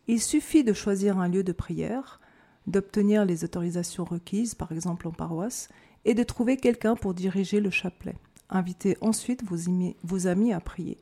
Il 0.09 0.21
suffit 0.21 0.64
de 0.64 0.73
choisir 0.73 1.19
un 1.19 1.28
lieu 1.28 1.42
de 1.42 1.52
prière, 1.52 2.21
d'obtenir 2.66 3.25
les 3.25 3.45
autorisations 3.45 4.04
requises, 4.04 4.54
par 4.54 4.73
exemple 4.73 5.09
en 5.09 5.12
paroisse, 5.12 5.69
et 6.04 6.14
de 6.14 6.23
trouver 6.23 6.57
quelqu'un 6.57 6.97
pour 6.97 7.14
diriger 7.14 7.61
le 7.61 7.71
chapelet. 7.71 8.16
Invitez 8.49 8.97
ensuite 9.00 9.42
vos, 9.45 10.26
amis 10.26 10.52
à 10.52 10.61
prier. 10.61 10.99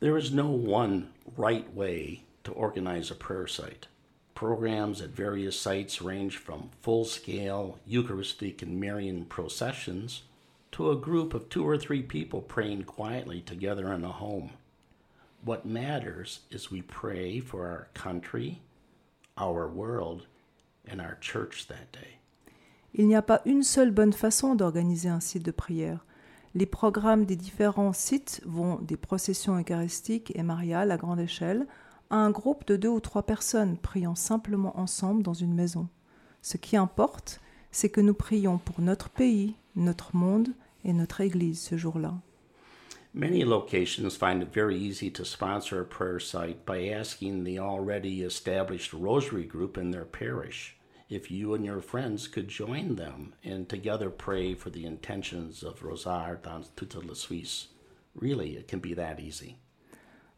There 0.00 0.18
is 0.18 0.32
no 0.32 0.46
one 0.46 1.06
right 1.38 1.64
way 1.74 2.24
to 2.44 2.52
organize 2.52 3.10
a 3.10 3.14
prayer 3.14 3.48
site. 3.48 3.88
Programs 4.42 5.00
at 5.00 5.10
various 5.10 5.56
sites 5.56 6.02
range 6.02 6.36
from 6.36 6.70
full 6.80 7.04
scale 7.04 7.78
Eucharistic 7.86 8.60
and 8.60 8.80
Marian 8.80 9.24
processions 9.24 10.22
to 10.72 10.90
a 10.90 10.96
group 10.96 11.32
of 11.32 11.48
two 11.48 11.64
or 11.64 11.78
three 11.78 12.02
people 12.02 12.40
praying 12.40 12.82
quietly 12.82 13.40
together 13.40 13.92
in 13.92 14.02
a 14.02 14.10
home. 14.10 14.50
What 15.44 15.64
matters 15.64 16.40
is 16.50 16.72
we 16.72 16.82
pray 16.82 17.38
for 17.38 17.68
our 17.68 17.86
country, 17.94 18.60
our 19.38 19.68
world, 19.68 20.26
and 20.88 21.00
our 21.00 21.16
church 21.20 21.68
that 21.68 21.92
day. 21.92 22.18
Il 22.94 23.06
n'y 23.06 23.14
a 23.14 23.22
pas 23.22 23.42
une 23.46 23.62
seule 23.62 23.92
bonne 23.92 24.12
façon 24.12 24.56
d'organiser 24.56 25.08
un 25.08 25.20
site 25.20 25.44
de 25.44 25.52
prière. 25.52 26.04
Les 26.56 26.66
programmes 26.66 27.26
des 27.26 27.36
différents 27.36 27.92
sites 27.92 28.40
vont 28.44 28.80
des 28.80 28.96
processions 28.96 29.56
eucharistiques 29.56 30.32
et 30.34 30.42
mariales 30.42 30.90
à 30.90 30.96
grande 30.96 31.20
échelle 31.20 31.68
à 32.12 32.16
un 32.16 32.30
groupe 32.30 32.66
de 32.66 32.76
deux 32.76 32.90
ou 32.90 33.00
trois 33.00 33.24
personnes 33.24 33.78
priant 33.78 34.14
simplement 34.14 34.78
ensemble 34.78 35.22
dans 35.22 35.34
une 35.34 35.54
maison. 35.54 35.88
Ce 36.42 36.58
qui 36.58 36.76
importe, 36.76 37.40
c'est 37.70 37.88
que 37.88 38.02
nous 38.02 38.14
prions 38.14 38.58
pour 38.58 38.80
notre 38.80 39.08
pays, 39.08 39.54
notre 39.74 40.14
monde 40.14 40.50
et 40.84 40.92
notre 40.92 41.22
Église 41.22 41.60
ce 41.60 41.76
jour-là. 41.76 42.14
Many 43.14 43.44
locations 43.44 44.16
find 44.16 44.42
it 44.42 44.54
very 44.54 44.76
easy 44.76 45.10
to 45.10 45.24
sponsor 45.24 45.80
a 45.80 45.84
prayer 45.84 46.20
site 46.20 46.64
by 46.66 46.90
asking 46.90 47.44
the 47.44 47.58
already 47.58 48.22
established 48.22 48.92
rosary 48.92 49.44
group 49.44 49.76
in 49.76 49.90
their 49.90 50.06
parish 50.06 50.76
if 51.10 51.30
you 51.30 51.54
and 51.54 51.64
your 51.64 51.82
friends 51.82 52.26
could 52.26 52.48
join 52.48 52.96
them 52.96 53.34
and 53.44 53.68
together 53.68 54.08
pray 54.08 54.54
for 54.54 54.70
the 54.70 54.86
intentions 54.86 55.62
of 55.62 55.82
Rosard 55.82 56.42
dans 56.42 56.70
toute 56.74 56.94
la 57.06 57.14
Suisse. 57.14 57.68
Really, 58.14 58.56
it 58.56 58.66
can 58.66 58.80
be 58.80 58.94
that 58.94 59.20
easy. 59.20 59.58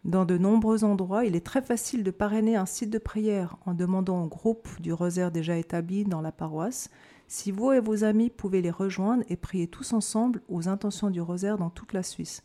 Dans 0.04 0.26
de 0.26 0.36
nombreux 0.36 0.84
endroits, 0.84 1.24
il 1.24 1.34
est 1.34 1.46
très 1.46 1.62
facile 1.62 2.04
de 2.04 2.10
parrainer 2.10 2.56
un 2.56 2.66
site 2.66 2.90
de 2.90 2.98
prière 2.98 3.56
en 3.64 3.72
demandant 3.72 4.22
au 4.22 4.28
groupe 4.28 4.68
du 4.80 4.92
rosaire 4.92 5.30
déjà 5.30 5.56
établi 5.56 6.04
dans 6.04 6.20
la 6.20 6.32
paroisse 6.32 6.90
si 7.26 7.50
vous 7.50 7.72
et 7.72 7.80
vos 7.80 8.04
amis 8.04 8.28
pouvez 8.28 8.60
les 8.60 8.70
rejoindre 8.70 9.24
et 9.30 9.36
prier 9.36 9.66
tous 9.66 9.94
ensemble 9.94 10.42
aux 10.50 10.68
intentions 10.68 11.08
du 11.08 11.22
rosaire 11.22 11.56
dans 11.56 11.70
toute 11.70 11.94
la 11.94 12.02
Suisse. 12.02 12.42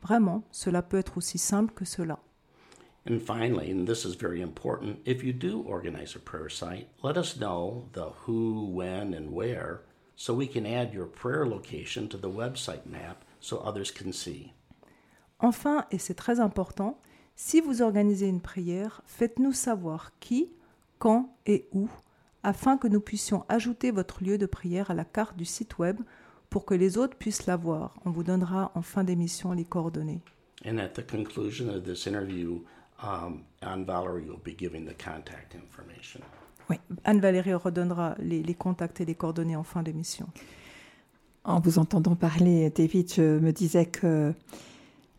Vraiment, 0.00 0.42
cela 0.50 0.80
peut 0.80 0.96
être 0.96 1.18
aussi 1.18 1.36
simple 1.36 1.74
que 1.74 1.84
cela. 1.84 2.18
And 3.06 3.18
finally, 3.18 3.70
and 3.72 3.84
this 3.84 4.04
is 4.04 4.14
very 4.14 4.40
important, 4.40 4.96
if 5.04 5.22
you 5.22 5.32
do 5.32 5.62
organize 5.66 6.16
a 6.16 6.20
prayer 6.20 6.48
site, 6.48 6.88
let 7.02 7.16
us 7.18 7.36
know 7.36 7.88
the 7.92 8.12
who, 8.26 8.70
when, 8.72 9.12
and 9.12 9.32
where 9.32 9.82
so 10.16 10.32
we 10.32 10.46
can 10.46 10.64
add 10.64 10.94
your 10.94 11.06
prayer 11.06 11.44
location 11.44 12.08
to 12.08 12.16
the 12.16 12.30
website 12.30 12.86
map 12.86 13.24
so 13.40 13.58
others 13.58 13.90
can 13.90 14.12
see. 14.12 14.52
Enfin, 15.42 15.84
et 15.90 15.98
c'est 15.98 16.14
très 16.14 16.40
important, 16.40 16.98
si 17.34 17.60
vous 17.60 17.82
organisez 17.82 18.28
une 18.28 18.40
prière, 18.40 19.02
faites-nous 19.06 19.52
savoir 19.52 20.12
qui, 20.20 20.50
quand 20.98 21.34
et 21.46 21.66
où, 21.72 21.88
afin 22.44 22.78
que 22.78 22.88
nous 22.88 23.00
puissions 23.00 23.44
ajouter 23.48 23.90
votre 23.90 24.22
lieu 24.22 24.38
de 24.38 24.46
prière 24.46 24.90
à 24.90 24.94
la 24.94 25.04
carte 25.04 25.36
du 25.36 25.44
site 25.44 25.78
web 25.78 26.00
pour 26.48 26.64
que 26.64 26.74
les 26.74 26.96
autres 26.96 27.16
puissent 27.16 27.46
la 27.46 27.56
voir. 27.56 27.96
On 28.04 28.10
vous 28.10 28.22
donnera 28.22 28.70
en 28.74 28.82
fin 28.82 29.02
d'émission 29.04 29.52
les 29.52 29.64
coordonnées. 29.64 30.20
And 30.64 30.78
at 30.78 30.90
the 30.90 31.04
conclusion 31.04 31.68
of 31.68 31.82
this 31.82 32.06
interview, 32.06 32.62
um, 33.02 33.42
Anne 33.62 33.84
Valerie 33.84 34.22
will 34.22 34.38
be 34.44 34.56
giving 34.56 34.86
the 34.86 34.96
contact 34.96 35.56
information. 35.56 36.20
Oui, 36.70 36.76
Anne-Valérie 37.04 37.54
redonnera 37.54 38.14
les, 38.18 38.42
les 38.42 38.54
contacts 38.54 39.00
et 39.00 39.04
les 39.04 39.16
coordonnées 39.16 39.56
en 39.56 39.64
fin 39.64 39.82
d'émission. 39.82 40.28
En 41.44 41.58
vous 41.58 41.80
entendant 41.80 42.14
parler, 42.14 42.70
David, 42.70 43.12
je 43.12 43.38
me 43.40 43.50
disais 43.50 43.86
que 43.86 44.32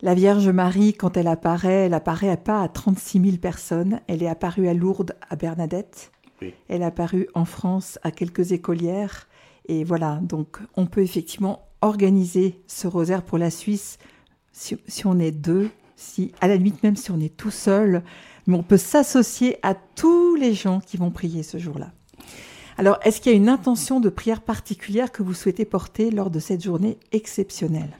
la 0.04 0.12
Vierge 0.12 0.50
Marie, 0.50 0.92
quand 0.92 1.16
elle 1.16 1.28
apparaît, 1.28 1.86
elle 1.86 1.94
apparaît 1.94 2.36
pas 2.36 2.60
à 2.60 2.68
36 2.68 3.22
000 3.22 3.36
personnes. 3.38 4.00
Elle 4.06 4.22
est 4.22 4.28
apparue 4.28 4.68
à 4.68 4.74
Lourdes, 4.74 5.16
à 5.30 5.34
Bernadette. 5.34 6.12
Oui. 6.42 6.52
Elle 6.68 6.82
est 6.82 6.84
apparue 6.84 7.26
en 7.32 7.46
France 7.46 7.98
à 8.02 8.10
quelques 8.10 8.52
écolières. 8.52 9.28
Et 9.66 9.82
voilà, 9.82 10.18
donc 10.20 10.58
on 10.76 10.84
peut 10.84 11.00
effectivement 11.00 11.68
organiser 11.80 12.60
ce 12.66 12.86
rosaire 12.86 13.22
pour 13.22 13.38
la 13.38 13.50
Suisse 13.50 13.98
si, 14.52 14.76
si 14.86 15.06
on 15.06 15.18
est 15.18 15.30
deux, 15.30 15.70
si 15.96 16.32
à 16.42 16.48
la 16.48 16.56
limite 16.56 16.82
même 16.82 16.96
si 16.96 17.10
on 17.10 17.18
est 17.18 17.34
tout 17.34 17.50
seul, 17.50 18.02
mais 18.46 18.58
on 18.58 18.62
peut 18.62 18.76
s'associer 18.76 19.56
à 19.62 19.72
tous 19.72 20.34
les 20.34 20.52
gens 20.52 20.80
qui 20.80 20.98
vont 20.98 21.10
prier 21.10 21.42
ce 21.42 21.56
jour-là. 21.56 21.92
Alors, 22.76 22.98
est-ce 23.04 23.22
qu'il 23.22 23.32
y 23.32 23.34
a 23.34 23.38
une 23.38 23.48
intention 23.48 24.00
de 24.00 24.10
prière 24.10 24.42
particulière 24.42 25.12
que 25.12 25.22
vous 25.22 25.32
souhaitez 25.32 25.64
porter 25.64 26.10
lors 26.10 26.28
de 26.28 26.40
cette 26.40 26.62
journée 26.62 26.98
exceptionnelle? 27.10 27.96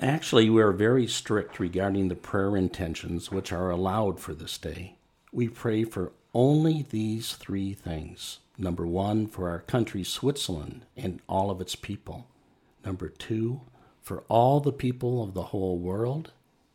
Actually, 0.00 0.48
we 0.48 0.62
are 0.62 0.70
very 0.70 1.08
strict 1.08 1.58
regarding 1.58 2.06
the 2.06 2.14
prayer 2.14 2.56
intentions 2.56 3.32
which 3.32 3.52
are 3.52 3.70
allowed 3.70 4.20
for 4.20 4.32
this 4.32 4.56
day. 4.56 4.94
We 5.32 5.48
pray 5.48 5.82
for 5.82 6.12
only 6.32 6.86
these 6.88 7.32
three 7.32 7.74
things. 7.74 8.38
Number 8.56 8.86
one, 8.86 9.26
for 9.26 9.50
our 9.50 9.58
country, 9.58 10.04
Switzerland, 10.04 10.82
and 10.96 11.20
all 11.28 11.50
of 11.50 11.60
its 11.60 11.74
people. 11.74 12.28
Number 12.84 13.08
two, 13.08 13.62
for 14.00 14.22
all 14.28 14.60
the 14.60 14.72
people 14.72 15.20
of 15.20 15.34
the 15.34 15.44
whole 15.44 15.78
world. 15.78 16.30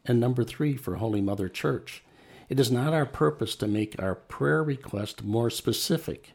And 0.05 0.19
number 0.19 0.43
three, 0.43 0.75
for 0.75 0.95
Holy 0.95 1.21
Mother 1.21 1.47
Church. 1.47 2.03
It 2.49 2.59
is 2.59 2.71
not 2.71 2.93
our 2.93 3.05
purpose 3.05 3.55
to 3.55 3.67
make 3.67 4.01
our 4.01 4.15
prayer 4.15 4.61
request 4.61 5.23
more 5.23 5.49
specific. 5.49 6.31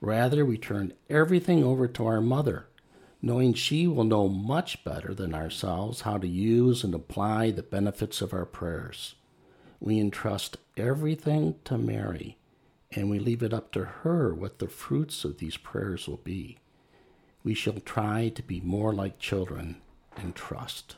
Rather, 0.00 0.44
we 0.44 0.56
turn 0.56 0.92
everything 1.10 1.64
over 1.64 1.88
to 1.88 2.06
our 2.06 2.20
Mother, 2.20 2.68
knowing 3.20 3.52
she 3.52 3.86
will 3.86 4.04
know 4.04 4.28
much 4.28 4.84
better 4.84 5.14
than 5.14 5.34
ourselves 5.34 6.02
how 6.02 6.18
to 6.18 6.28
use 6.28 6.84
and 6.84 6.94
apply 6.94 7.50
the 7.50 7.62
benefits 7.62 8.20
of 8.20 8.32
our 8.32 8.46
prayers. 8.46 9.14
We 9.80 9.98
entrust 9.98 10.56
everything 10.76 11.56
to 11.64 11.78
Mary, 11.78 12.36
and 12.92 13.10
we 13.10 13.18
leave 13.18 13.42
it 13.42 13.52
up 13.52 13.72
to 13.72 13.84
her 14.02 14.34
what 14.34 14.58
the 14.58 14.68
fruits 14.68 15.24
of 15.24 15.38
these 15.38 15.56
prayers 15.56 16.08
will 16.08 16.20
be. 16.22 16.58
We 17.44 17.54
shall 17.54 17.80
try 17.80 18.28
to 18.30 18.42
be 18.42 18.60
more 18.60 18.92
like 18.92 19.18
children 19.18 19.76
and 20.16 20.34
trust. 20.34 20.96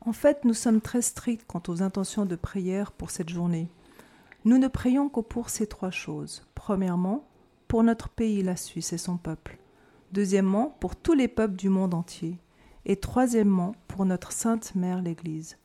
En 0.00 0.12
fait, 0.12 0.44
nous 0.44 0.54
sommes 0.54 0.80
très 0.80 1.02
stricts 1.02 1.46
quant 1.46 1.62
aux 1.68 1.82
intentions 1.82 2.26
de 2.26 2.36
prière 2.36 2.92
pour 2.92 3.10
cette 3.10 3.28
journée. 3.28 3.68
Nous 4.44 4.58
ne 4.58 4.68
prions 4.68 5.08
que 5.08 5.20
pour 5.20 5.50
ces 5.50 5.66
trois 5.66 5.90
choses. 5.90 6.46
Premièrement, 6.54 7.26
pour 7.66 7.82
notre 7.82 8.08
pays, 8.08 8.42
la 8.42 8.56
Suisse 8.56 8.92
et 8.92 8.98
son 8.98 9.16
peuple. 9.16 9.58
Deuxièmement, 10.12 10.76
pour 10.80 10.96
tous 10.96 11.14
les 11.14 11.28
peuples 11.28 11.56
du 11.56 11.68
monde 11.68 11.94
entier. 11.94 12.38
Et 12.84 12.96
troisièmement, 12.96 13.74
pour 13.88 14.04
notre 14.04 14.32
Sainte 14.32 14.74
Mère 14.74 15.02
l'Église. 15.02 15.58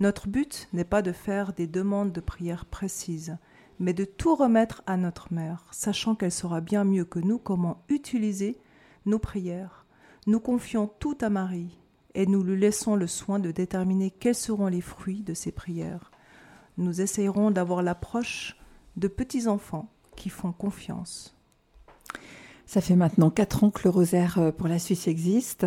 Notre 0.00 0.28
but 0.28 0.68
n'est 0.72 0.84
pas 0.84 1.02
de 1.02 1.12
faire 1.12 1.52
des 1.52 1.68
demandes 1.68 2.12
de 2.12 2.20
prière 2.20 2.64
précises, 2.64 3.36
mais 3.78 3.92
de 3.92 4.04
tout 4.04 4.34
remettre 4.34 4.82
à 4.86 4.96
notre 4.96 5.32
Mère, 5.32 5.66
sachant 5.70 6.14
qu'elle 6.14 6.32
saura 6.32 6.60
bien 6.60 6.84
mieux 6.84 7.04
que 7.04 7.20
nous 7.20 7.38
comment 7.38 7.82
utiliser 7.88 8.58
nos 9.06 9.18
prières. 9.18 9.86
Nous 10.26 10.40
confions 10.40 10.90
tout 10.98 11.16
à 11.20 11.30
Marie, 11.30 11.78
et 12.14 12.26
nous 12.26 12.42
lui 12.42 12.58
laissons 12.58 12.96
le 12.96 13.06
soin 13.06 13.38
de 13.38 13.50
déterminer 13.50 14.10
quels 14.10 14.34
seront 14.34 14.66
les 14.66 14.80
fruits 14.80 15.22
de 15.22 15.34
ces 15.34 15.52
prières. 15.52 16.10
Nous 16.76 17.00
essayerons 17.00 17.50
d'avoir 17.50 17.82
l'approche 17.82 18.56
de 18.96 19.06
petits 19.06 19.46
enfants 19.46 19.88
qui 20.16 20.28
font 20.28 20.52
confiance. 20.52 21.36
Ça 22.66 22.80
fait 22.80 22.96
maintenant 22.96 23.30
quatre 23.30 23.62
ans 23.62 23.70
que 23.70 23.82
le 23.84 23.90
rosaire 23.90 24.38
euh, 24.38 24.50
pour 24.50 24.68
la 24.68 24.78
Suisse 24.78 25.06
existe. 25.06 25.66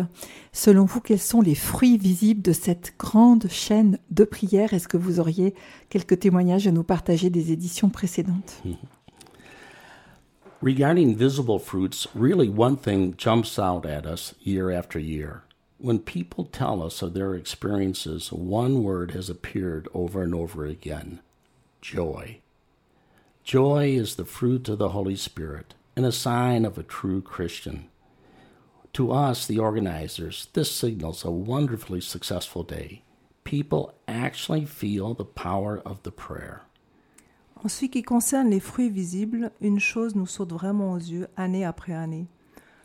Selon 0.52 0.84
vous, 0.84 1.00
quels 1.00 1.20
sont 1.20 1.40
les 1.40 1.54
fruits 1.54 1.96
visibles 1.96 2.42
de 2.42 2.52
cette 2.52 2.94
grande 2.98 3.46
chaîne 3.48 3.98
de 4.10 4.24
prières? 4.24 4.74
Est-ce 4.74 4.88
que 4.88 4.96
vous 4.96 5.20
auriez 5.20 5.54
quelques 5.90 6.18
témoignages 6.18 6.66
à 6.66 6.72
nous 6.72 6.82
partager 6.82 7.30
des 7.30 7.52
éditions 7.52 7.88
précédentes? 7.88 8.62
Regarding 10.60 11.14
visible 11.14 11.60
fruits, 11.60 12.08
really 12.16 12.48
one 12.48 12.76
thing 12.76 13.14
jumps 13.16 13.60
out 13.60 13.86
at 13.86 14.04
us 14.04 14.34
year 14.44 14.72
after 14.72 14.98
year. 14.98 15.44
When 15.80 16.00
people 16.00 16.44
tell 16.44 16.82
us 16.82 17.00
of 17.00 17.14
their 17.14 17.36
experiences, 17.36 18.32
one 18.32 18.82
word 18.82 19.12
has 19.12 19.30
appeared 19.30 19.88
over 19.94 20.20
and 20.20 20.34
over 20.34 20.66
again 20.66 21.20
joy. 21.80 22.40
Joy 23.44 23.90
is 23.90 24.16
the 24.16 24.24
fruit 24.24 24.68
of 24.68 24.78
the 24.78 24.88
Holy 24.88 25.14
Spirit 25.14 25.74
a 26.04 26.12
sign 26.12 26.64
of 26.64 26.78
a 26.78 26.82
true 26.82 27.20
Christian. 27.20 27.88
To 28.94 29.12
us, 29.12 29.46
the 29.46 29.58
organizers, 29.58 30.48
this 30.52 30.70
signals 30.70 31.24
a 31.24 31.30
wonderfully 31.30 32.00
successful 32.00 32.62
day. 32.62 33.02
People 33.44 33.94
actually 34.06 34.64
feel 34.64 35.14
the 35.14 35.24
power 35.24 35.80
of 35.84 36.02
the 36.02 36.10
prayer. 36.10 36.62
En 37.64 37.68
ce 37.68 37.86
qui 37.86 38.02
concerne 38.02 38.50
les 38.50 38.60
fruits 38.60 38.90
visibles, 38.90 39.50
une 39.60 39.80
chose 39.80 40.14
nous 40.14 40.26
saute 40.26 40.52
vraiment 40.52 40.92
aux 40.92 40.98
yeux 40.98 41.26
année 41.36 41.64
après 41.64 41.92
année. 41.92 42.28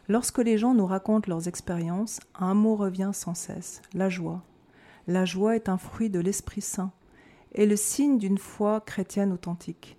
Lorsque 0.08 0.40
les 0.40 0.58
gens 0.58 0.74
nous 0.74 0.86
racontent 0.86 1.30
leurs 1.30 1.48
expériences, 1.48 2.20
un 2.36 2.56
mot 2.56 2.76
revient 2.76 3.12
sans 3.14 3.36
cesse, 3.36 3.82
la 3.94 4.10
joie. 4.10 4.42
La 5.08 5.26
joie 5.26 5.56
est 5.56 5.70
un 5.70 5.78
fruit 5.78 6.10
de 6.10 6.20
l'Esprit 6.20 6.62
Saint 6.62 6.92
et 7.54 7.66
le 7.66 7.76
signe 7.76 8.18
d'une 8.18 8.38
foi 8.38 8.82
chrétienne 8.82 9.32
authentique. 9.32 9.98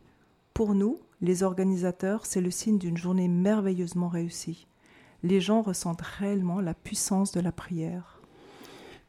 Pour 0.54 0.74
nous, 0.74 0.98
les 1.20 1.42
organisateurs, 1.42 2.26
c'est 2.26 2.40
le 2.40 2.50
signe 2.50 2.78
d'une 2.78 2.96
journée 2.96 3.28
merveilleusement 3.28 4.08
réussie. 4.08 4.66
Les 5.22 5.40
gens 5.40 5.62
ressentent 5.62 6.02
réellement 6.02 6.60
la 6.60 6.74
puissance 6.74 7.32
de 7.32 7.40
la 7.40 7.52
prière. 7.52 8.20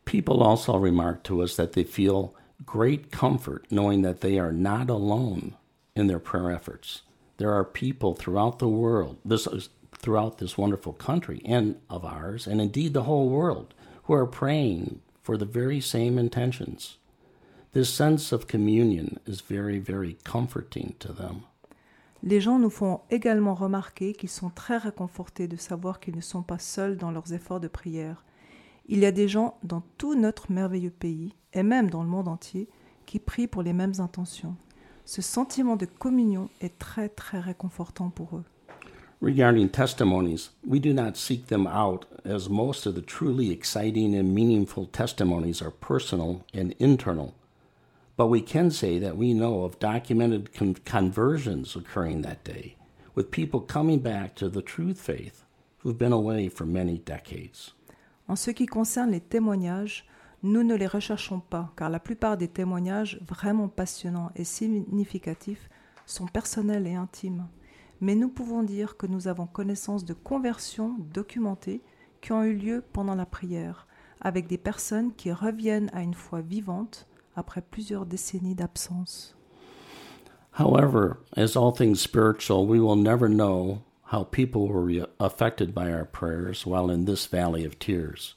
People 0.05 0.43
also 0.43 0.77
remark 0.77 1.23
to 1.23 1.41
us 1.41 1.55
that 1.55 1.73
they 1.73 1.83
feel 1.83 2.33
great 2.65 3.11
comfort 3.11 3.65
knowing 3.71 4.03
that 4.03 4.21
they 4.21 4.39
are 4.39 4.53
not 4.53 4.89
alone 4.89 5.53
in 5.95 6.07
their 6.07 6.19
prayer 6.19 6.51
efforts. 6.51 7.01
There 7.37 7.51
are 7.51 7.65
people 7.65 8.13
throughout 8.13 8.59
the 8.59 8.67
world, 8.67 9.17
this 9.25 9.47
is 9.47 9.69
throughout 9.97 10.37
this 10.37 10.57
wonderful 10.57 10.93
country 10.93 11.41
and 11.45 11.75
of 11.89 12.05
ours, 12.05 12.47
and 12.47 12.61
indeed 12.61 12.93
the 12.93 13.03
whole 13.03 13.29
world, 13.29 13.73
who 14.03 14.13
are 14.13 14.27
praying 14.27 15.01
for 15.23 15.37
the 15.37 15.45
very 15.45 15.81
same 15.81 16.17
intentions. 16.17 16.97
This 17.73 17.89
sense 17.89 18.31
of 18.31 18.47
communion 18.47 19.19
is 19.25 19.41
very, 19.41 19.79
very 19.79 20.17
comforting 20.23 20.95
to 20.99 21.11
them. 21.11 21.45
Les 22.27 22.41
gens 22.41 22.57
nous 22.57 22.71
font 22.71 23.01
également 23.11 23.53
remarquer 23.53 24.13
qu'ils 24.13 24.29
sont 24.29 24.49
très 24.49 24.77
réconfortés 24.77 25.47
de 25.47 25.57
savoir 25.57 25.99
qu'ils 25.99 26.15
ne 26.15 26.21
sont 26.21 26.41
pas 26.41 26.57
seuls 26.57 26.97
dans 26.97 27.11
leurs 27.11 27.33
efforts 27.33 27.59
de 27.59 27.67
prière. 27.67 28.25
Il 28.87 28.97
y 28.97 29.05
a 29.05 29.11
des 29.11 29.27
gens 29.27 29.59
dans 29.63 29.83
tout 29.99 30.15
notre 30.15 30.51
merveilleux 30.51 30.89
pays, 30.89 31.35
et 31.53 31.61
même 31.61 31.91
dans 31.91 32.01
le 32.01 32.09
monde 32.09 32.27
entier, 32.27 32.67
qui 33.05 33.19
prient 33.19 33.45
pour 33.45 33.61
les 33.61 33.73
mêmes 33.73 33.93
intentions. 33.99 34.55
Ce 35.05 35.21
sentiment 35.21 35.75
de 35.75 35.85
communion 35.85 36.49
est 36.61 36.79
très 36.79 37.09
très 37.09 37.39
réconfortant 37.39 38.09
pour 38.09 38.37
eux. 38.37 38.43
Regarding 39.21 39.69
testimonies, 39.69 40.49
we 40.67 40.81
do 40.81 40.93
not 40.93 41.15
seek 41.15 41.45
them 41.45 41.67
out 41.67 42.07
as 42.25 42.49
most 42.49 42.87
of 42.87 42.95
the 42.95 43.05
truly 43.05 43.51
exciting 43.51 44.15
and 44.15 44.33
meaningful 44.33 44.87
testimonies 44.87 45.61
are 45.61 45.71
personal 45.71 46.41
and 46.55 46.71
internal. 46.79 47.33
But 48.17 48.29
we 48.29 48.41
can 48.41 48.69
say 48.69 48.97
that 48.99 49.17
we 49.17 49.33
know 49.33 49.65
of 49.65 49.77
documented 49.79 50.53
con- 50.53 50.75
conversions 50.85 51.75
occurring 51.75 52.21
that 52.21 52.45
day, 52.45 52.77
with 53.13 53.29
people 53.29 53.59
coming 53.59 53.99
back 53.99 54.35
to 54.35 54.49
the 54.49 54.61
truth 54.61 55.01
faith 55.01 55.43
who've 55.79 55.97
been 55.97 56.13
away 56.13 56.47
for 56.47 56.65
many 56.65 56.97
decades. 56.97 57.73
En 58.27 58.37
ce 58.37 58.51
qui 58.51 58.67
concerne 58.67 59.11
les 59.11 59.19
témoignages, 59.19 60.05
nous 60.43 60.63
ne 60.63 60.75
les 60.75 60.87
recherchons 60.87 61.41
pas, 61.41 61.73
car 61.75 61.89
la 61.89 61.99
plupart 61.99 62.37
des 62.37 62.47
témoignages 62.47 63.19
vraiment 63.27 63.67
passionnants 63.67 64.31
et 64.35 64.45
significatifs 64.45 65.69
sont 66.05 66.27
personnels 66.27 66.87
et 66.87 66.95
intimes. 66.95 67.47
Mais 67.99 68.15
nous 68.15 68.29
pouvons 68.29 68.63
dire 68.63 68.95
que 68.95 69.07
nous 69.07 69.27
avons 69.27 69.47
connaissance 69.47 70.05
de 70.05 70.13
conversions 70.13 70.95
documentées 71.13 71.81
qui 72.21 72.31
ont 72.31 72.43
eu 72.43 72.53
lieu 72.53 72.83
pendant 72.93 73.15
la 73.15 73.25
prière, 73.25 73.87
avec 74.21 74.47
des 74.47 74.57
personnes 74.57 75.13
qui 75.13 75.31
reviennent 75.31 75.89
à 75.93 76.01
une 76.01 76.13
foi 76.13 76.41
vivante 76.41 77.07
après 77.35 77.61
plusieurs 77.69 78.05
décennies 78.05 78.55
d'absence. 78.55 79.33
However, 80.51 81.19
as 81.35 81.55
all 81.55 81.71
things 81.71 81.99
spiritual, 81.99 82.65
we 82.65 82.79
will 82.79 82.95
never 82.95 83.27
know 83.27 83.83
how 84.05 84.23
people 84.23 84.67
were 84.67 85.07
affected 85.19 85.75
by 85.75 85.91
our 85.91 86.05
prayers 86.05 86.65
while 86.65 86.89
in 86.89 87.05
this 87.05 87.25
valley 87.25 87.65
of 87.65 87.77
tears. 87.79 88.35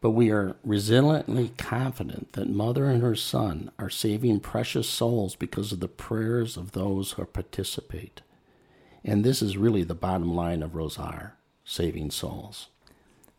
But 0.00 0.10
we 0.10 0.30
are 0.30 0.56
resiliently 0.66 1.56
confident 1.56 2.32
that 2.32 2.48
Mother 2.48 2.86
and 2.86 3.02
her 3.02 3.14
Son 3.14 3.70
are 3.78 3.90
saving 3.90 4.40
precious 4.40 4.88
souls 4.88 5.34
because 5.34 5.72
of 5.72 5.80
the 5.80 5.88
prayers 5.88 6.56
of 6.56 6.72
those 6.72 7.12
who 7.12 7.24
participate. 7.24 8.22
And 9.04 9.24
this 9.24 9.42
is 9.42 9.56
really 9.56 9.82
the 9.82 9.94
bottom 9.94 10.34
line 10.34 10.62
of 10.62 10.74
Rosar 10.74 11.32
saving 11.64 12.10
souls. 12.10 12.68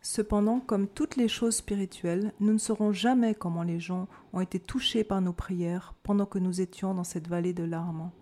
Cependant, 0.08 0.60
comme 0.60 0.86
toutes 0.86 1.16
les 1.16 1.26
choses 1.26 1.56
spirituelles, 1.56 2.32
nous 2.38 2.52
ne 2.52 2.58
saurons 2.58 2.92
jamais 2.92 3.34
comment 3.34 3.64
les 3.64 3.80
gens 3.80 4.06
ont 4.32 4.40
été 4.40 4.60
touchés 4.60 5.02
par 5.02 5.20
nos 5.20 5.32
prières 5.32 5.94
pendant 6.04 6.26
que 6.26 6.38
nous 6.38 6.60
étions 6.60 6.94
dans 6.94 7.02
cette 7.02 7.26
vallée 7.26 7.52
de 7.52 7.64
larmes. 7.64 8.12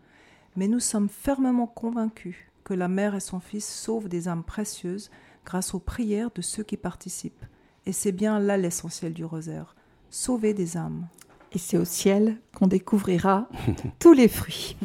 Mais 0.57 0.67
nous 0.67 0.81
sommes 0.81 1.11
fermement 1.11 1.67
convaincus 1.67 2.37
que 2.65 2.73
la 2.73 2.89
mère 2.89 3.15
et 3.15 3.21
son 3.21 3.39
fils 3.39 3.69
sauvent 3.69 4.09
des 4.09 4.29
âmes 4.29 4.45
précieuses 4.45 5.11
grâce 5.45 5.75
aux 5.75 5.79
prières 5.79 6.31
de 6.35 6.41
ceux 6.41 6.63
qui 6.63 6.79
participent. 6.79 7.45
Et 7.85 7.93
c'est 7.93 8.13
bien 8.13 8.39
là 8.39 8.57
l'essentiel 8.57 9.13
du 9.13 9.27
rosaire, 9.27 9.77
sauver 10.09 10.55
des 10.55 10.79
âmes. 10.79 11.07
Et 11.53 11.59
c'est 11.59 11.77
au 11.77 11.85
ciel 11.85 12.39
qu'on 12.57 12.67
découvrira 12.67 13.47
tous 13.99 14.15
les 14.15 14.29
fruits. 14.29 14.79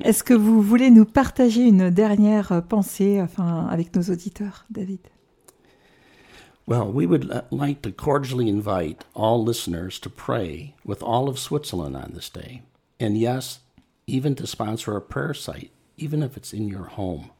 Est-ce 0.00 0.24
que 0.24 0.32
vous 0.32 0.62
voulez 0.62 0.90
nous 0.90 1.04
partager 1.04 1.68
une 1.68 1.90
dernière 1.90 2.62
pensée 2.66 3.20
enfin, 3.20 3.66
avec 3.66 3.94
nos 3.94 4.04
auditeurs, 4.04 4.64
David? 4.70 5.00
Well, 6.66 6.90
we 6.90 7.06
would 7.06 7.30
uh, 7.30 7.42
like 7.50 7.82
to 7.82 7.92
cordially 7.92 8.48
invite 8.48 9.04
all 9.14 9.42
listeners 9.42 10.00
to 10.00 10.10
pray 10.10 10.74
with 10.84 11.00
all 11.00 11.28
of 11.28 11.38
Switzerland 11.38 11.96
on 11.96 12.10
this 12.12 12.28
day. 12.28 12.62
And 12.98 13.16
yes, 13.16 13.60
even 14.08 14.34
to 14.34 14.48
sponsor 14.48 14.96
a 14.96 15.00
prayer 15.00 15.32
site, 15.32 15.70
even 15.96 16.24
if 16.24 16.36
it's 16.36 16.52
in 16.52 16.68
your 16.68 16.86
home. 16.86 17.30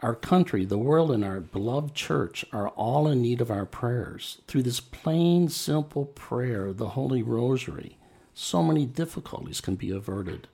Our 0.00 0.14
country, 0.14 0.66
the 0.66 0.76
world, 0.76 1.10
and 1.10 1.24
our 1.24 1.40
beloved 1.40 1.94
church 1.94 2.44
are 2.52 2.68
all 2.68 3.08
in 3.08 3.22
need 3.22 3.40
of 3.40 3.50
our 3.50 3.64
prayers. 3.64 4.42
Through 4.46 4.64
this 4.64 4.80
plain, 4.80 5.48
simple 5.48 6.04
prayer 6.04 6.66
of 6.66 6.76
the 6.76 6.90
Holy 6.90 7.22
Rosary, 7.22 7.96
so 8.34 8.62
many 8.62 8.84
difficulties 8.84 9.62
can 9.62 9.76
be 9.76 9.90
averted. 9.90 10.46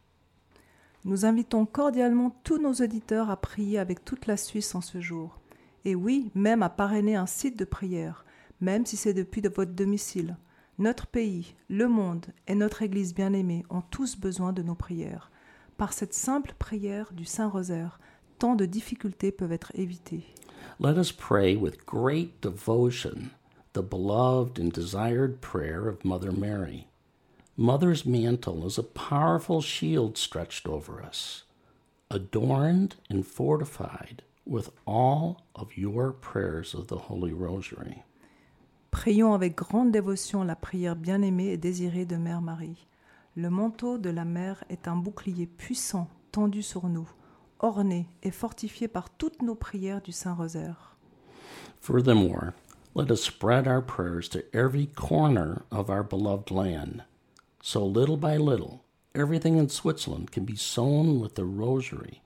Nous 1.05 1.27
invitons 1.27 1.67
cordialement 1.67 2.33
tous 2.45 2.59
nos 2.59 2.81
auditeurs 2.81 3.29
à 3.29 3.37
prier 3.37 3.79
avec 3.79 4.05
toute 4.07 4.27
la 4.27 4.37
Suisse 4.39 4.75
en 4.75 4.81
ce 4.81 5.01
jour. 5.01 5.39
Et 5.85 5.95
oui, 5.95 6.31
même 6.35 6.63
à 6.63 6.71
parrainer 6.71 7.15
un 7.15 7.27
site 7.27 7.59
de 7.59 7.65
prière, 7.65 8.25
même 8.61 8.87
si 8.87 8.97
c'est 8.97 9.13
depuis 9.13 9.43
de 9.43 9.51
votre 9.51 9.73
domicile. 9.73 10.37
Notre 10.79 11.07
pays, 11.07 11.55
le 11.69 11.89
monde 11.89 12.27
et 12.47 12.55
notre 12.55 12.83
Église 12.83 13.15
bien-aimée 13.15 13.65
ont 13.69 13.83
tous 13.83 14.17
besoin 14.17 14.53
de 14.53 14.63
nos 14.63 14.75
prières. 14.75 15.31
Par 15.77 15.93
cette 15.93 16.15
simple 16.15 16.55
prière 16.59 17.13
du 17.13 17.25
Saint-Rosaire, 17.25 18.01
tant 18.39 18.55
de 18.55 18.65
difficultés 18.65 19.31
peuvent 19.31 19.53
être 19.53 19.73
évitées. 19.75 20.25
Let 20.81 20.99
us 20.99 21.13
pray 21.13 21.55
with 21.55 21.85
great 21.85 22.41
devotion 22.41 23.31
the 23.75 23.83
beloved 23.83 24.59
and 24.59 24.73
desired 24.73 25.41
prayer 25.41 25.89
of 25.89 26.05
Mother 26.05 26.33
Mary. 26.33 26.87
Mother's 27.57 28.07
mantle 28.07 28.67
is 28.67 28.79
a 28.79 28.83
powerful 28.83 29.61
shield 29.61 30.17
stretched 30.17 30.67
over 30.67 31.03
us, 31.03 31.45
adorned 32.11 32.97
and 33.11 33.27
fortified 33.27 34.23
with 34.47 34.71
all 34.87 35.39
of 35.55 35.77
your 35.77 36.13
prayers 36.13 36.75
of 36.75 36.89
the 36.89 37.09
Holy 37.09 37.33
Rosary. 37.33 38.03
Prions 38.91 39.35
avec 39.35 39.57
grande 39.57 39.91
dévotion 39.91 40.45
la 40.45 40.55
prière 40.55 40.97
bien-aimée 40.97 41.53
et 41.53 41.57
désirée 41.57 42.05
de 42.05 42.17
Mère 42.17 42.41
Marie. 42.41 42.87
Le 43.37 43.51
manteau 43.51 43.99
de 43.99 44.11
la 44.11 44.25
Mère 44.25 44.63
est 44.69 44.87
un 44.87 44.97
bouclier 44.97 45.47
puissant 45.47 46.09
tendu 46.31 46.63
sur 46.63 46.89
nous, 46.89 47.09
orné 47.59 48.07
et 48.23 48.31
fortifié 48.31 48.87
par 48.87 49.11
toutes 49.11 49.43
nos 49.43 49.57
prières 49.57 50.01
du 50.01 50.13
Saint-Rosaire. 50.13 50.97
Furthermore, 51.81 52.53
let 52.95 53.11
us 53.11 53.23
spread 53.23 53.67
our 53.67 53.83
prayers 53.83 54.29
to 54.29 54.43
every 54.53 54.87
corner 54.87 55.63
of 55.71 55.91
our 55.91 56.05
beloved 56.05 56.51
land. 56.51 57.03
So 57.61 57.85
little 57.85 58.17
by 58.17 58.37
little, 58.37 58.85
everything 59.15 59.57
in 59.59 59.69
Switzerland 59.69 60.31
can 60.31 60.45
be 60.45 60.57
sown 60.57 61.21
with 61.21 61.35
the 61.35 61.45
rosary, 61.45 62.21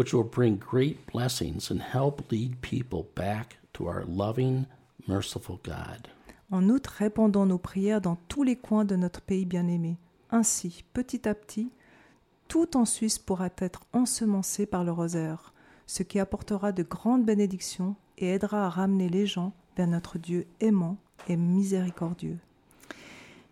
which 0.00 0.14
will 0.14 0.24
bring 0.24 0.56
great 0.56 1.06
blessings 1.12 1.70
and 1.70 1.82
help 1.82 2.32
lead 2.32 2.58
people 2.62 3.06
back 3.14 3.58
to 3.74 3.86
our 3.86 4.02
loving, 4.08 4.64
merciful 5.06 5.60
God. 5.62 6.08
En 6.50 6.70
outre, 6.70 6.94
répandons 6.96 7.44
nos 7.44 7.58
prières 7.58 8.00
dans 8.00 8.16
tous 8.26 8.42
les 8.42 8.56
coins 8.56 8.86
de 8.86 8.96
notre 8.96 9.20
pays 9.20 9.44
bien-aimé. 9.44 9.98
Ainsi, 10.30 10.84
petit 10.94 11.28
à 11.28 11.34
petit, 11.34 11.70
tout 12.48 12.78
en 12.78 12.86
Suisse 12.86 13.18
pourra 13.18 13.50
être 13.58 13.82
ensemencé 13.92 14.64
par 14.64 14.84
le 14.84 14.90
rosaire, 14.90 15.52
ce 15.86 16.02
qui 16.02 16.18
apportera 16.18 16.72
de 16.72 16.82
grandes 16.82 17.26
bénédictions 17.26 17.94
et 18.16 18.28
aidera 18.28 18.64
à 18.64 18.70
ramener 18.70 19.10
les 19.10 19.26
gens 19.26 19.52
vers 19.76 19.86
notre 19.86 20.16
Dieu 20.16 20.46
aimant 20.60 20.96
et 21.28 21.36
miséricordieux. 21.36 22.38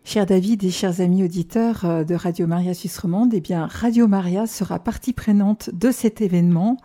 Cher 0.05 0.25
David 0.25 0.65
et 0.65 0.71
chers 0.71 1.01
amis 1.01 1.23
auditeurs 1.23 1.85
euh, 1.85 2.05
de 2.05 2.15
Radio 2.15 2.47
Maria 2.47 2.73
Suisse 2.73 2.99
Romande, 2.99 3.35
eh 3.35 3.41
bien, 3.41 3.67
Radio 3.67 4.09
Maria 4.09 4.47
sera 4.47 4.79
partie 4.79 5.13
prenante 5.13 5.71
de 5.75 5.91
cet 5.91 6.21
événement. 6.21 6.79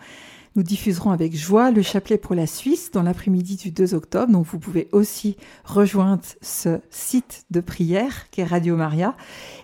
Nous 0.56 0.62
diffuserons 0.62 1.10
avec 1.10 1.36
joie 1.36 1.72
le 1.72 1.82
chapelet 1.82 2.18
pour 2.18 2.36
la 2.36 2.46
Suisse 2.46 2.92
dans 2.92 3.02
l'après-midi 3.02 3.56
du 3.56 3.72
2 3.72 3.96
octobre. 3.96 4.32
Donc 4.32 4.46
vous 4.46 4.60
pouvez 4.60 4.88
aussi 4.92 5.36
rejoindre 5.64 6.22
ce 6.42 6.80
site 6.92 7.46
de 7.50 7.60
prière 7.60 8.30
qui 8.30 8.42
est 8.42 8.46
Radio 8.46 8.76
Maria. 8.76 9.16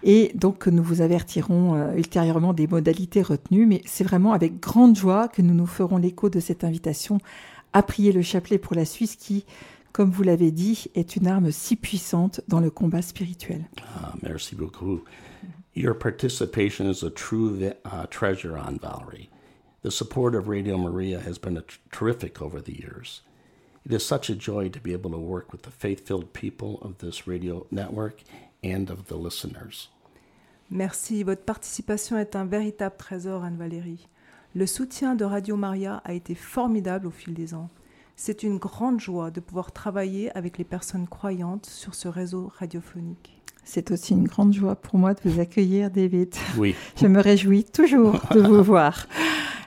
Et 0.03 0.31
donc 0.33 0.65
nous 0.65 0.81
vous 0.81 1.01
avertirons 1.01 1.75
euh, 1.75 1.95
ultérieurement 1.95 2.53
des 2.53 2.65
modalités 2.65 3.21
retenues. 3.21 3.67
Mais 3.67 3.81
c'est 3.85 4.03
vraiment 4.03 4.33
avec 4.33 4.59
grande 4.59 4.95
joie 4.95 5.27
que 5.27 5.43
nous 5.43 5.53
nous 5.53 5.67
ferons 5.67 5.97
l'écho 5.97 6.29
de 6.29 6.39
cette 6.39 6.63
invitation 6.63 7.19
à 7.73 7.83
prier 7.83 8.11
le 8.11 8.23
chapelet 8.23 8.57
pour 8.57 8.75
la 8.75 8.85
Suisse 8.85 9.15
qui, 9.15 9.45
comme 9.93 10.11
vous 10.11 10.23
l'avez 10.23 10.51
dit, 10.51 10.87
est 10.95 11.15
une 11.15 11.27
arme 11.27 11.51
si 11.51 11.75
puissante 11.75 12.41
dans 12.47 12.59
le 12.59 12.69
combat 12.69 13.01
spirituel. 13.01 13.65
Ah, 13.95 14.13
merci 14.21 14.55
beaucoup. 14.55 15.03
Your 15.75 15.93
participation 15.93 16.89
is 16.89 17.03
a 17.03 17.09
true 17.09 17.71
uh, 17.85 18.05
treasure 18.09 18.57
on 18.57 18.79
Valerie. 18.79 19.29
The 19.81 19.91
support 19.91 20.35
of 20.35 20.47
Radio 20.47 20.77
Maria 20.77 21.19
has 21.19 21.37
been 21.37 21.61
terrific 21.91 22.41
over 22.41 22.61
the 22.61 22.73
years. 22.73 23.21
It 23.85 23.93
is 23.93 24.05
such 24.05 24.29
a 24.29 24.35
joy 24.35 24.69
to 24.69 24.79
be 24.79 24.91
able 24.93 25.11
to 25.11 25.17
work 25.17 25.51
with 25.51 25.61
the 25.61 25.71
faith 25.71 26.05
filled 26.05 26.33
people 26.33 26.79
of 26.81 26.97
this 26.97 27.27
radio 27.27 27.65
network 27.71 28.23
and 28.61 28.89
of 28.89 29.07
the 29.07 29.15
listeners. 29.15 29.89
Merci, 30.69 31.23
votre 31.23 31.43
participation 31.43 32.17
est 32.17 32.35
un 32.35 32.45
véritable 32.45 32.97
trésor, 32.97 33.43
Anne-Valérie. 33.43 34.07
Le 34.53 34.67
soutien 34.67 35.15
de 35.15 35.23
Radio 35.23 35.55
Maria 35.55 36.01
a 36.03 36.13
été 36.13 36.35
formidable 36.35 37.07
au 37.07 37.11
fil 37.11 37.33
des 37.33 37.53
ans. 37.53 37.69
C'est 38.21 38.43
une 38.43 38.57
grande 38.57 38.99
joie 38.99 39.31
de 39.31 39.39
pouvoir 39.39 39.71
travailler 39.71 40.29
avec 40.37 40.57
les 40.57 40.65
personnes 40.65 41.07
croyantes 41.07 41.65
sur 41.65 41.95
ce 41.95 42.09
réseau 42.09 42.51
radiophonique. 42.59 43.41
C'est 43.63 43.91
aussi 43.91 44.11
une 44.11 44.27
grande 44.27 44.51
joie 44.51 44.75
pour 44.75 44.99
moi 44.99 45.13
de 45.13 45.21
vous 45.23 45.39
accueillir, 45.39 45.89
David. 45.89 46.35
Oui. 46.57 46.75
Je 46.97 47.07
me 47.07 47.21
réjouis 47.21 47.63
toujours 47.63 48.19
de 48.33 48.41
vous 48.41 48.61
voir. 48.71 49.07